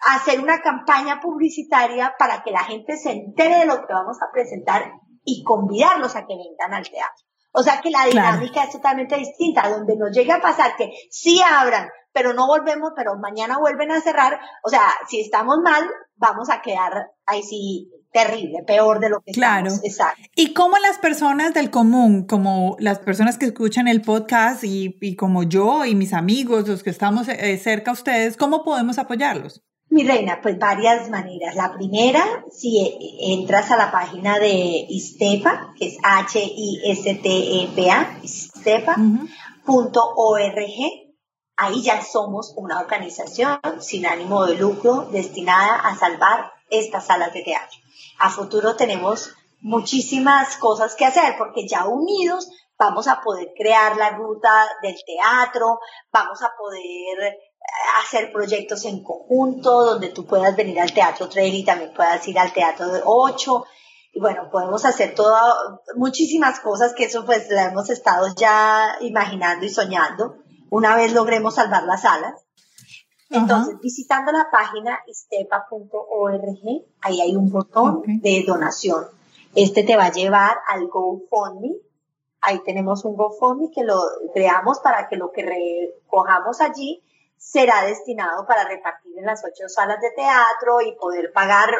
[0.07, 4.32] hacer una campaña publicitaria para que la gente se entere de lo que vamos a
[4.32, 4.90] presentar
[5.22, 7.29] y convidarlos a que vengan al teatro.
[7.53, 11.40] O sea que la dinámica es totalmente distinta, donde nos llega a pasar que sí
[11.42, 14.40] abran, pero no volvemos, pero mañana vuelven a cerrar.
[14.64, 15.84] O sea, si estamos mal,
[16.16, 19.68] vamos a quedar ahí sí terrible, peor de lo que claro.
[19.68, 19.84] estamos.
[19.84, 20.22] Exacto.
[20.34, 25.16] Y cómo las personas del común, como las personas que escuchan el podcast y, y
[25.16, 29.62] como yo y mis amigos, los que estamos eh, cerca a ustedes, ¿cómo podemos apoyarlos?
[29.91, 31.57] Mi reina, pues varias maneras.
[31.57, 36.61] La primera, si entras a la página de Istepa, que es H-I-S-T-E-P-A,
[38.22, 38.97] istepa.org,
[41.57, 47.43] ahí ya somos una organización sin ánimo de lucro destinada a salvar estas salas de
[47.43, 47.76] teatro.
[48.20, 54.11] A futuro tenemos muchísimas cosas que hacer porque ya unidos vamos a poder crear la
[54.11, 55.80] ruta del teatro,
[56.12, 57.36] vamos a poder
[58.02, 62.38] hacer proyectos en conjunto, donde tú puedas venir al Teatro Trail y también puedas ir
[62.38, 63.64] al Teatro de 8.
[64.12, 65.36] Y bueno, podemos hacer todo,
[65.96, 70.36] muchísimas cosas que eso pues la hemos estado ya imaginando y soñando
[70.70, 72.46] una vez logremos salvar las salas.
[73.28, 79.06] Entonces, visitando la página istepa.org, ahí hay un botón de donación.
[79.54, 81.76] Este te va a llevar al GoFundMe.
[82.40, 84.00] Ahí tenemos un GoFundMe que lo
[84.34, 87.04] creamos para que lo que recojamos allí
[87.41, 91.70] será destinado para repartir en las ocho salas de teatro y poder pagar,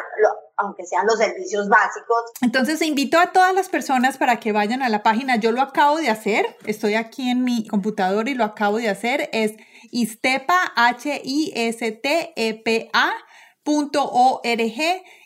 [0.57, 2.31] aunque sean los servicios básicos.
[2.41, 5.35] Entonces, invito a todas las personas para que vayan a la página.
[5.35, 9.29] Yo lo acabo de hacer, estoy aquí en mi computador y lo acabo de hacer.
[9.33, 9.53] Es
[9.91, 11.21] istepa, H-I-S-T-E-P-A.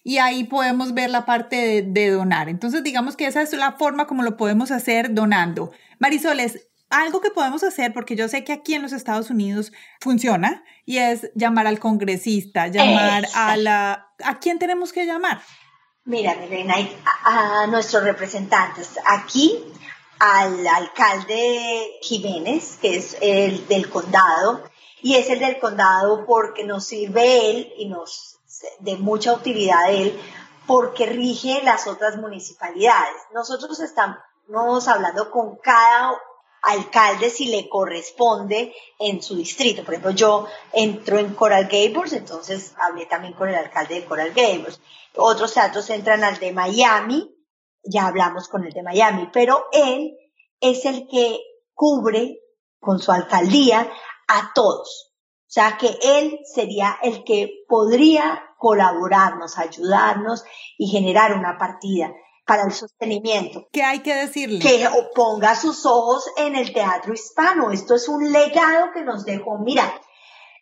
[0.03, 2.49] y ahí podemos ver la parte de, de, donar.
[2.49, 5.71] Entonces, digamos que esa es la forma como lo podemos hacer donando.
[5.97, 10.63] Marisoles, algo que podemos hacer, porque yo sé que aquí en los Estados Unidos funciona,
[10.85, 14.07] y es llamar al congresista, llamar a la...
[14.23, 15.41] ¿A quién tenemos que llamar?
[16.05, 16.75] Mira, mi reina,
[17.23, 18.97] a, nuestros representantes.
[19.05, 19.61] Aquí,
[20.19, 24.63] al alcalde Jiménez, que es el del condado,
[25.01, 28.39] y es el del condado porque nos sirve él y nos
[28.79, 30.17] de mucha utilidad él,
[30.65, 33.15] porque rige las otras municipalidades.
[33.33, 36.13] Nosotros estamos hablando con cada
[36.65, 39.83] alcalde si le corresponde en su distrito.
[39.83, 44.33] Por ejemplo, yo entro en Coral Gables, entonces hablé también con el alcalde de Coral
[44.33, 44.79] Gables.
[45.15, 47.31] Otros teatros entran al de Miami,
[47.83, 50.17] ya hablamos con el de Miami, pero él
[50.59, 51.39] es el que
[51.73, 52.39] cubre
[52.79, 53.89] con su alcaldía
[54.27, 55.13] a todos.
[55.41, 60.43] O sea que él sería el que podría colaborarnos, ayudarnos
[60.77, 62.11] y generar una partida
[62.45, 63.67] para el sostenimiento.
[63.71, 64.59] ¿Qué hay que decirle?
[64.59, 67.71] Que ponga sus ojos en el teatro hispano.
[67.71, 69.57] Esto es un legado que nos dejó.
[69.57, 69.93] Mira,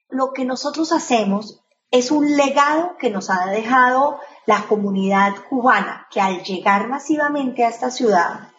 [0.09, 1.61] lo que nosotros hacemos
[1.91, 7.69] es un legado que nos ha dejado la comunidad cubana, que al llegar masivamente a
[7.69, 8.51] esta ciudad,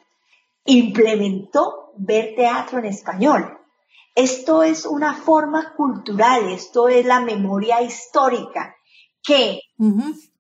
[0.65, 3.59] implementó ver teatro en español.
[4.15, 8.77] Esto es una forma cultural, esto es la memoria histórica
[9.23, 9.61] que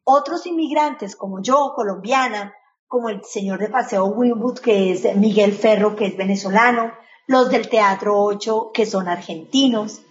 [0.04, 2.54] otros inmigrantes como yo, colombiana,
[2.94, 6.92] como el señor de Paseo Winwood, que es Miguel Ferro, que es venezolano,
[7.26, 10.02] los del Teatro 8, que son argentinos.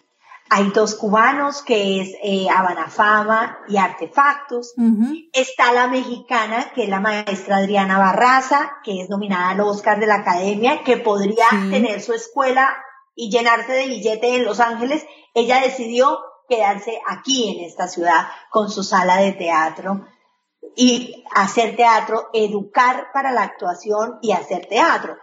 [0.49, 4.73] Hay dos cubanos, que es eh, Habana Fama y Artefactos.
[5.31, 10.07] Está la mexicana, que es la maestra Adriana Barraza, que es nominada al Oscar de
[10.07, 12.75] la Academia, que podría tener su escuela
[13.15, 15.05] y llenarse de billete en Los Ángeles.
[15.33, 16.19] Ella decidió
[16.49, 20.05] quedarse aquí en esta ciudad con su sala de teatro
[20.75, 25.17] y hacer teatro, educar para la actuación y hacer teatro,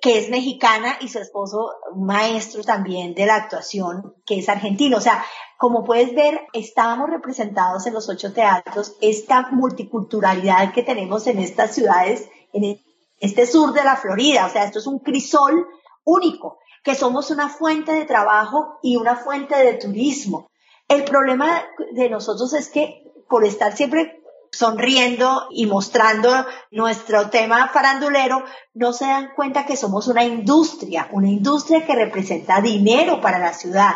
[0.00, 4.98] que es mexicana y su esposo maestro también de la actuación, que es argentino.
[4.98, 5.24] O sea,
[5.58, 11.74] como puedes ver, estábamos representados en los ocho teatros, esta multiculturalidad que tenemos en estas
[11.74, 12.78] ciudades, en
[13.20, 14.46] este sur de la Florida.
[14.46, 15.66] O sea, esto es un crisol
[16.04, 20.50] único, que somos una fuente de trabajo y una fuente de turismo.
[20.88, 24.22] El problema de nosotros es que por estar siempre
[24.56, 28.44] sonriendo y mostrando nuestro tema farandulero,
[28.74, 33.52] no se dan cuenta que somos una industria, una industria que representa dinero para la
[33.52, 33.94] ciudad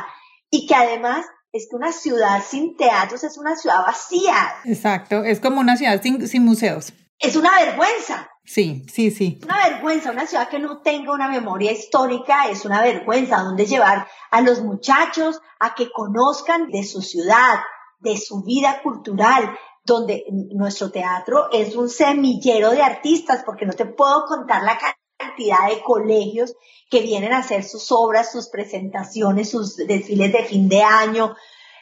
[0.51, 4.55] y que además es que una ciudad sin teatros es una ciudad vacía.
[4.65, 6.93] Exacto, es como una ciudad sin, museos.
[7.19, 8.29] Es una vergüenza.
[8.45, 9.41] Sí, sí, sí.
[9.45, 14.07] Una vergüenza, una ciudad que no tenga una memoria histórica es una vergüenza, donde llevar
[14.31, 17.61] a los muchachos a que conozcan de su ciudad,
[17.99, 19.57] de su vida cultural,
[19.91, 24.79] donde nuestro teatro es un semillero de artistas, porque no te puedo contar la
[25.19, 26.55] cantidad de colegios
[26.89, 31.35] que vienen a hacer sus obras, sus presentaciones, sus desfiles de fin de año,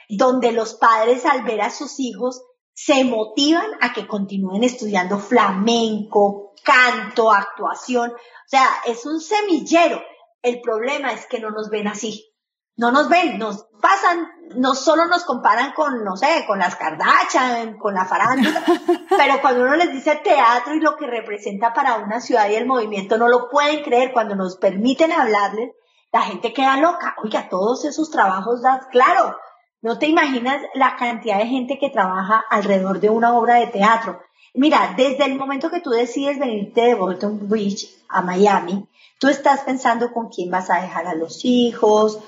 [0.08, 2.42] donde los padres al ver a sus hijos
[2.72, 8.10] se motivan a que continúen estudiando flamenco, canto, actuación.
[8.12, 10.00] O sea, es un semillero.
[10.40, 12.32] El problema es que no nos ven así.
[12.74, 17.78] No nos ven, nos pasan, no solo nos comparan con, no sé, con las Kardashian,
[17.78, 18.62] con la farándula,
[19.16, 22.66] pero cuando uno les dice teatro y lo que representa para una ciudad y el
[22.66, 24.12] movimiento, no lo pueden creer.
[24.12, 25.70] Cuando nos permiten hablarles,
[26.12, 27.14] la gente queda loca.
[27.22, 29.36] Oiga, todos esos trabajos, das, claro,
[29.80, 34.20] no te imaginas la cantidad de gente que trabaja alrededor de una obra de teatro.
[34.54, 38.88] Mira, desde el momento que tú decides venirte de Bolton Beach a Miami,
[39.20, 42.18] tú estás pensando con quién vas a dejar a los hijos,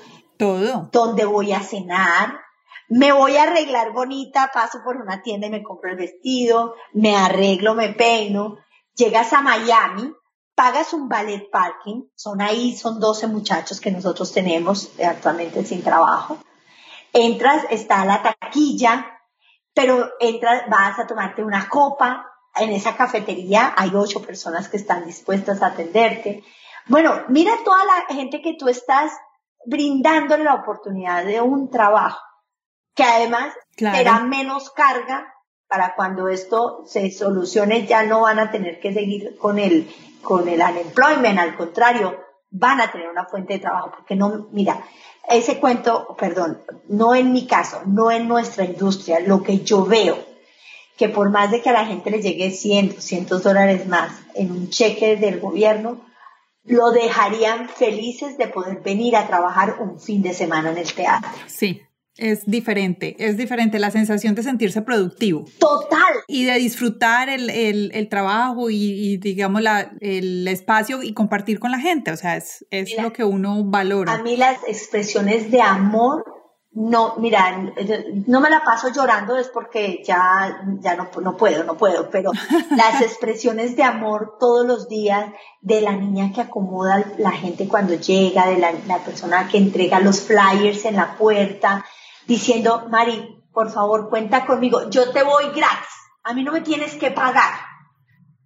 [0.41, 0.89] todo.
[0.91, 2.39] ¿Dónde voy a cenar?
[2.89, 7.15] Me voy a arreglar bonita, paso por una tienda y me compro el vestido, me
[7.15, 8.57] arreglo, me peino.
[8.95, 10.11] Llegas a Miami,
[10.55, 16.37] pagas un ballet parking, son ahí, son 12 muchachos que nosotros tenemos actualmente sin trabajo
[17.13, 19.19] entras, está la taquilla,
[19.73, 25.05] pero entras, vas a tomarte una copa, en esa cafetería hay ocho personas que están
[25.05, 26.43] dispuestas a atenderte.
[26.87, 29.13] Bueno, mira toda la gente que tú estás
[29.65, 32.19] brindándole la oportunidad de un trabajo,
[32.95, 35.33] que además será menos carga
[35.67, 39.89] para cuando esto se solucione, ya no van a tener que seguir con el,
[40.21, 44.83] con el unemployment, al contrario, van a tener una fuente de trabajo, porque no, mira,
[45.29, 50.17] ese cuento, perdón, no en mi caso, no en nuestra industria, lo que yo veo,
[50.97, 54.51] que por más de que a la gente le llegue 100, 200 dólares más en
[54.51, 56.01] un cheque del gobierno,
[56.63, 61.29] lo dejarían felices de poder venir a trabajar un fin de semana en el teatro.
[61.47, 61.81] Sí,
[62.17, 65.45] es diferente, es diferente la sensación de sentirse productivo.
[65.59, 66.13] Total.
[66.27, 71.59] Y de disfrutar el, el, el trabajo y, y, digamos, la, el espacio y compartir
[71.59, 72.11] con la gente.
[72.11, 74.13] O sea, es, es lo que uno valora.
[74.13, 76.23] A mí las expresiones de amor,
[76.73, 77.73] no, mira,
[78.27, 82.31] no me la paso llorando es porque ya, ya no, no puedo, no puedo, pero
[82.77, 87.95] las expresiones de amor todos los días de la niña que acomoda la gente cuando
[87.95, 91.85] llega, de la, la persona que entrega los flyers en la puerta,
[92.25, 95.89] diciendo, Mari, por favor, cuenta conmigo, yo te voy gratis,
[96.23, 97.51] a mí no me tienes que pagar,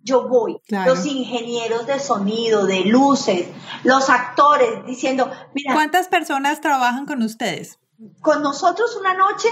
[0.02, 0.58] yo voy.
[0.68, 3.48] Los ingenieros de sonido, de luces,
[3.84, 5.74] los actores, diciendo, mira.
[5.74, 7.80] ¿Cuántas personas trabajan con ustedes?
[8.22, 9.48] Con nosotros una noche,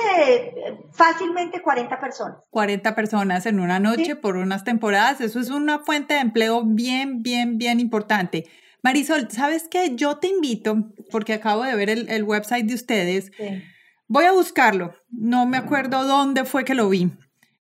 [0.92, 2.38] fácilmente 40 personas.
[2.50, 7.22] 40 personas en una noche por unas temporadas, eso es una fuente de empleo bien,
[7.22, 8.46] bien, bien importante.
[8.82, 9.96] Marisol, ¿sabes qué?
[9.96, 10.76] Yo te invito,
[11.10, 13.32] porque acabo de ver el, el website de ustedes.
[13.38, 13.64] Sí
[14.08, 14.94] Voy a buscarlo.
[15.10, 17.12] No me acuerdo dónde fue que lo vi.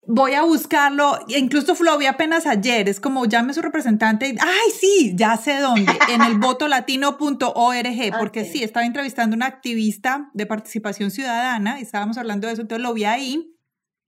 [0.07, 1.19] Voy a buscarlo.
[1.29, 2.89] Incluso lo vi apenas ayer.
[2.89, 4.35] Es como llame a su representante.
[4.41, 5.93] Ay, sí, ya sé dónde.
[6.09, 8.19] En el votolatino.org.
[8.19, 11.79] Porque sí, estaba entrevistando a una activista de participación ciudadana.
[11.79, 12.63] Y estábamos hablando de eso.
[12.63, 13.57] Entonces lo vi ahí.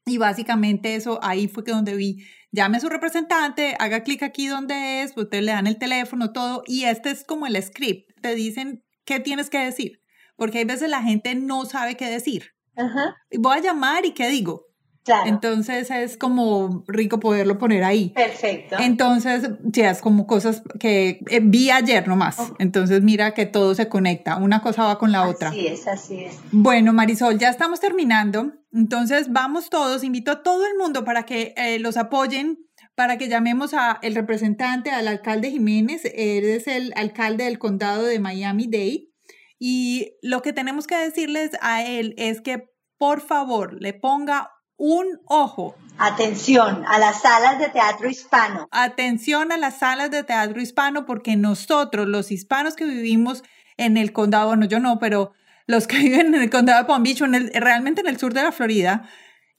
[0.07, 4.49] Y básicamente eso, ahí fue que donde vi, llame a su representante, haga clic aquí
[4.49, 8.35] donde es, ustedes le dan el teléfono, todo, y este es como el script, te
[8.35, 10.05] dicen qué tienes que decir
[10.37, 12.55] porque hay veces la gente no sabe qué decir.
[12.77, 13.17] Ajá.
[13.39, 14.67] Voy a llamar y qué digo.
[15.05, 15.29] Claro.
[15.29, 18.09] Entonces es como rico poderlo poner ahí.
[18.11, 18.77] Perfecto.
[18.81, 22.39] Entonces, ya es como cosas que eh, vi ayer nomás.
[22.59, 24.37] Entonces, mira que todo se conecta.
[24.37, 25.51] Una cosa va con la otra.
[25.51, 26.39] Así es, así es.
[26.53, 28.53] Bueno, Marisol, ya estamos terminando.
[28.73, 30.05] Entonces, vamos todos.
[30.05, 32.59] Invito a todo el mundo para que eh, los apoyen,
[32.95, 36.07] para que llamemos a el representante, al alcalde Jiménez.
[36.07, 39.11] Él es el alcalde del condado de Miami-Dade.
[39.59, 44.51] Y lo que tenemos que decirles a él es que por favor le ponga
[44.85, 45.77] un ojo.
[45.97, 48.69] Atención a las salas de teatro hispano.
[48.71, 53.43] Atención a las salas de teatro hispano porque nosotros, los hispanos que vivimos
[53.79, 55.33] en el condado, bueno, yo no, pero
[55.67, 58.35] los que viven en el condado de Palm Beach, en el, realmente en el sur
[58.35, 59.09] de la Florida,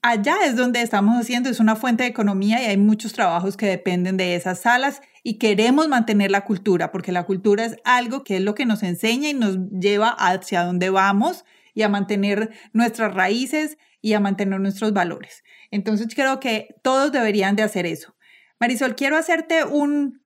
[0.00, 3.66] allá es donde estamos haciendo, es una fuente de economía y hay muchos trabajos que
[3.66, 8.36] dependen de esas salas y queremos mantener la cultura, porque la cultura es algo que
[8.36, 11.44] es lo que nos enseña y nos lleva hacia donde vamos
[11.74, 15.42] y a mantener nuestras raíces y a mantener nuestros valores.
[15.70, 18.16] Entonces creo que todos deberían de hacer eso.
[18.60, 20.22] Marisol, quiero hacerte un,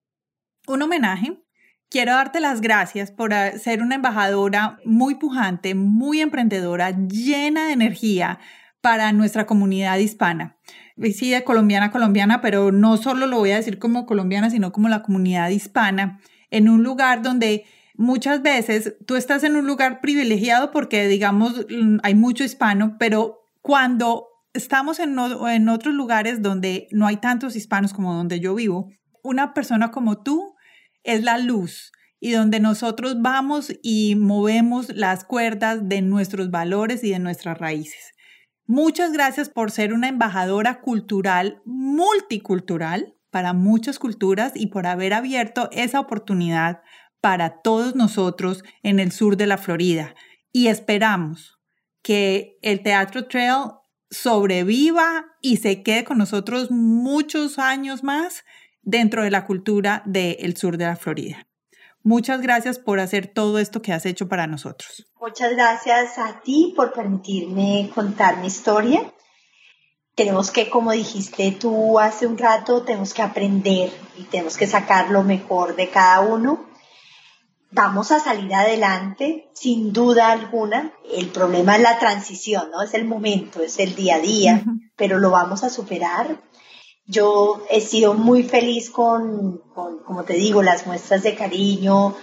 [0.67, 1.43] un homenaje.
[1.89, 8.39] Quiero darte las gracias por ser una embajadora muy pujante, muy emprendedora, llena de energía
[8.81, 10.61] para nuestra comunidad hispana
[11.13, 14.89] sí, de colombiana colombiana, pero no solo lo voy a decir como colombiana, sino como
[14.89, 16.21] la comunidad hispana,
[16.51, 17.65] en un lugar donde
[17.97, 23.40] muchas veces tú estás en un lugar privilegiado porque, digamos, mm, hay mucho hispano, pero
[23.61, 25.19] cuando estamos en,
[25.69, 28.91] otros lugares donde no hay tantos hispanos como donde yo vivo,
[29.23, 30.55] una persona como tú
[31.03, 37.11] es la luz y donde nosotros vamos y movemos las cuerdas de nuestros valores y
[37.11, 38.13] de nuestras raíces.
[38.67, 45.69] Muchas gracias por ser una embajadora cultural multicultural para muchas culturas y por haber abierto
[45.73, 46.83] esa oportunidad
[47.21, 50.15] para todos nosotros en el sur de la Florida.
[50.53, 51.60] Y esperamos
[52.03, 53.73] que el Teatro Trail
[54.11, 58.45] sobreviva y se quede con nosotros muchos años más
[58.83, 61.47] dentro de la cultura del sur de la Florida.
[62.03, 65.07] Muchas gracias por hacer todo esto que has hecho para nosotros.
[65.21, 69.13] Muchas gracias a ti por permitirme contar mi historia.
[70.15, 75.11] Tenemos que, como dijiste tú hace un rato, tenemos que aprender y tenemos que sacar
[75.11, 76.70] lo mejor de cada uno.
[77.73, 80.93] Vamos a salir adelante, sin duda alguna.
[81.13, 82.83] El problema es la transición, ¿no?
[82.83, 84.65] Es el momento, es el día a día,
[84.97, 86.39] pero lo vamos a superar
[87.11, 92.15] yo he sido muy feliz con, como te digo, las muestras de cariño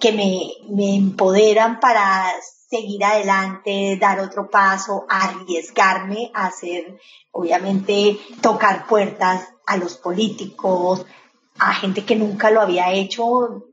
[0.00, 0.40] que me,
[0.74, 2.26] me empoderan para
[2.70, 6.98] seguir adelante, dar otro paso, arriesgarme a hacer,
[7.32, 11.04] obviamente, tocar puertas a los políticos,
[11.58, 13.66] a gente que nunca lo había hecho,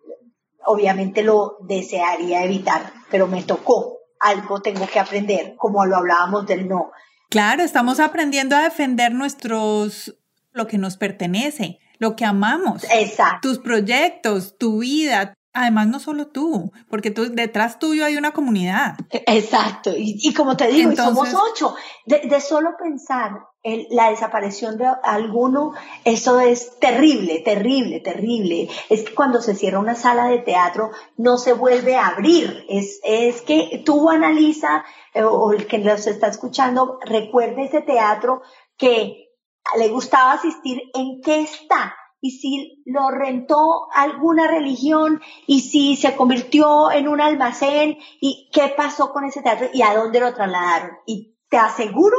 [0.68, 6.68] obviamente lo desearía evitar, pero me tocó, algo tengo que aprender, como lo hablábamos del
[6.68, 6.92] no.
[7.30, 10.18] Claro, estamos aprendiendo a defender nuestros
[10.52, 12.84] lo que nos pertenece, lo que amamos.
[12.92, 13.50] Exacto.
[13.50, 15.34] Tus proyectos, tu vida.
[15.60, 18.96] Además, no solo tú, porque tú, detrás tuyo hay una comunidad.
[19.10, 19.92] Exacto.
[19.98, 21.76] Y, como te digo, somos ocho.
[22.06, 23.32] De, solo pensar
[23.64, 25.74] en la desaparición de alguno,
[26.04, 28.70] eso es terrible, terrible, terrible.
[28.90, 32.64] Es que cuando se cierra una sala de teatro, no se vuelve a abrir.
[32.70, 34.86] Es, es que tú analiza,
[35.16, 38.44] eh, o el que nos está escuchando, recuerde ese teatro
[38.78, 39.32] que
[39.76, 41.96] le gustaba asistir, ¿en qué está?
[42.20, 48.74] Y si lo rentó alguna religión, y si se convirtió en un almacén, y qué
[48.76, 50.98] pasó con ese teatro, y a dónde lo trasladaron.
[51.06, 52.18] Y te aseguro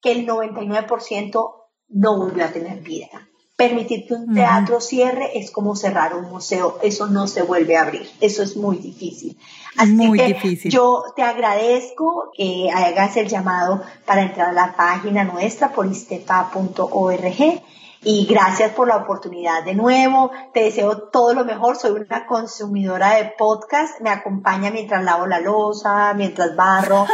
[0.00, 3.28] que el 99% no volvió a tener vida.
[3.56, 7.82] Permitir que un teatro cierre es como cerrar un museo, eso no se vuelve a
[7.82, 9.36] abrir, eso es muy difícil.
[9.76, 10.70] Así muy que difícil.
[10.70, 17.62] Yo te agradezco que hagas el llamado para entrar a la página nuestra por istefa.org
[18.02, 20.30] y gracias por la oportunidad de nuevo.
[20.54, 21.76] Te deseo todo lo mejor.
[21.76, 24.00] Soy una consumidora de podcast.
[24.00, 27.06] Me acompaña mientras lavo la losa, mientras barro,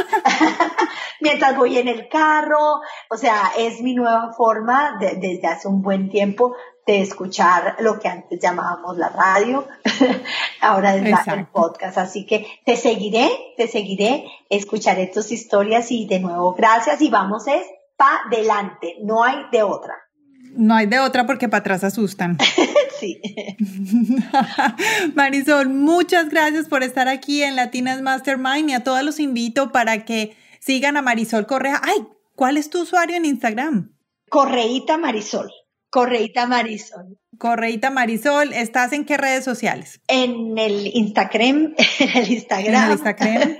[1.20, 2.80] mientras voy en el carro.
[3.10, 6.54] O sea, es mi nueva forma desde hace un buen tiempo
[6.86, 9.66] de escuchar lo que antes llamábamos la radio,
[10.60, 11.98] ahora es el podcast.
[11.98, 17.48] Así que te seguiré, te seguiré, escucharé tus historias y de nuevo gracias y vamos
[17.48, 20.05] es pa' delante, no hay de otra.
[20.56, 22.38] No hay de otra porque para atrás asustan.
[23.00, 23.20] sí.
[25.14, 30.04] Marisol, muchas gracias por estar aquí en Latinas Mastermind y a todos los invito para
[30.04, 31.80] que sigan a Marisol Correa.
[31.84, 33.92] Ay, ¿cuál es tu usuario en Instagram?
[34.28, 35.50] Correita Marisol.
[35.90, 37.18] Correita Marisol.
[37.38, 40.00] Correita Marisol, ¿estás en qué redes sociales?
[40.08, 42.74] En el Instagram, en el Instagram.
[42.74, 43.56] En el Instagram.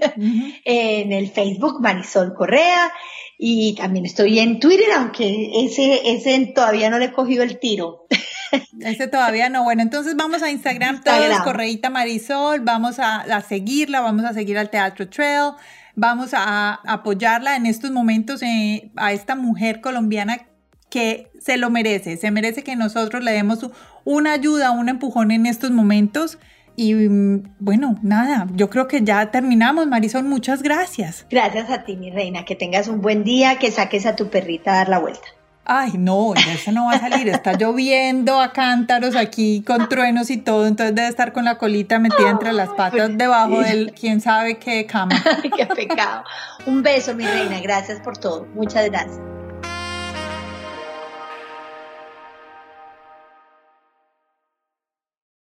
[0.65, 2.91] en el Facebook Marisol Correa
[3.39, 8.07] y también estoy en Twitter, aunque ese, ese todavía no le he cogido el tiro.
[8.81, 9.65] Ese todavía no.
[9.65, 14.71] Bueno, entonces vamos a Instagram, todos, Correita Marisol, vamos a, seguirla, vamos a seguir al
[14.71, 15.53] Teatro Trail,
[15.97, 20.47] vamos a, apoyarla en estos momentos eh, a esta mujer colombiana
[20.89, 23.69] que se lo merece, se merece que nosotros le demos
[24.05, 26.39] una ayuda, un empujón en estos momentos.
[26.77, 31.27] Y mm, bueno, nada, yo creo que ya terminamos, Marisol, muchas gracias.
[31.31, 34.73] Gracias a ti, mi reina, que tengas un buen día, que saques a tu perrita
[34.73, 35.27] a dar la vuelta.
[35.69, 40.37] Ay, no, eso no va a salir, está lloviendo a cántaros aquí con truenos y
[40.37, 44.59] todo, entonces debe estar con la colita metida entre las patas debajo del quién sabe
[44.59, 45.21] qué cama.
[45.57, 46.23] qué pecado.
[46.67, 49.19] Un beso, mi reina, gracias por todo, muchas gracias.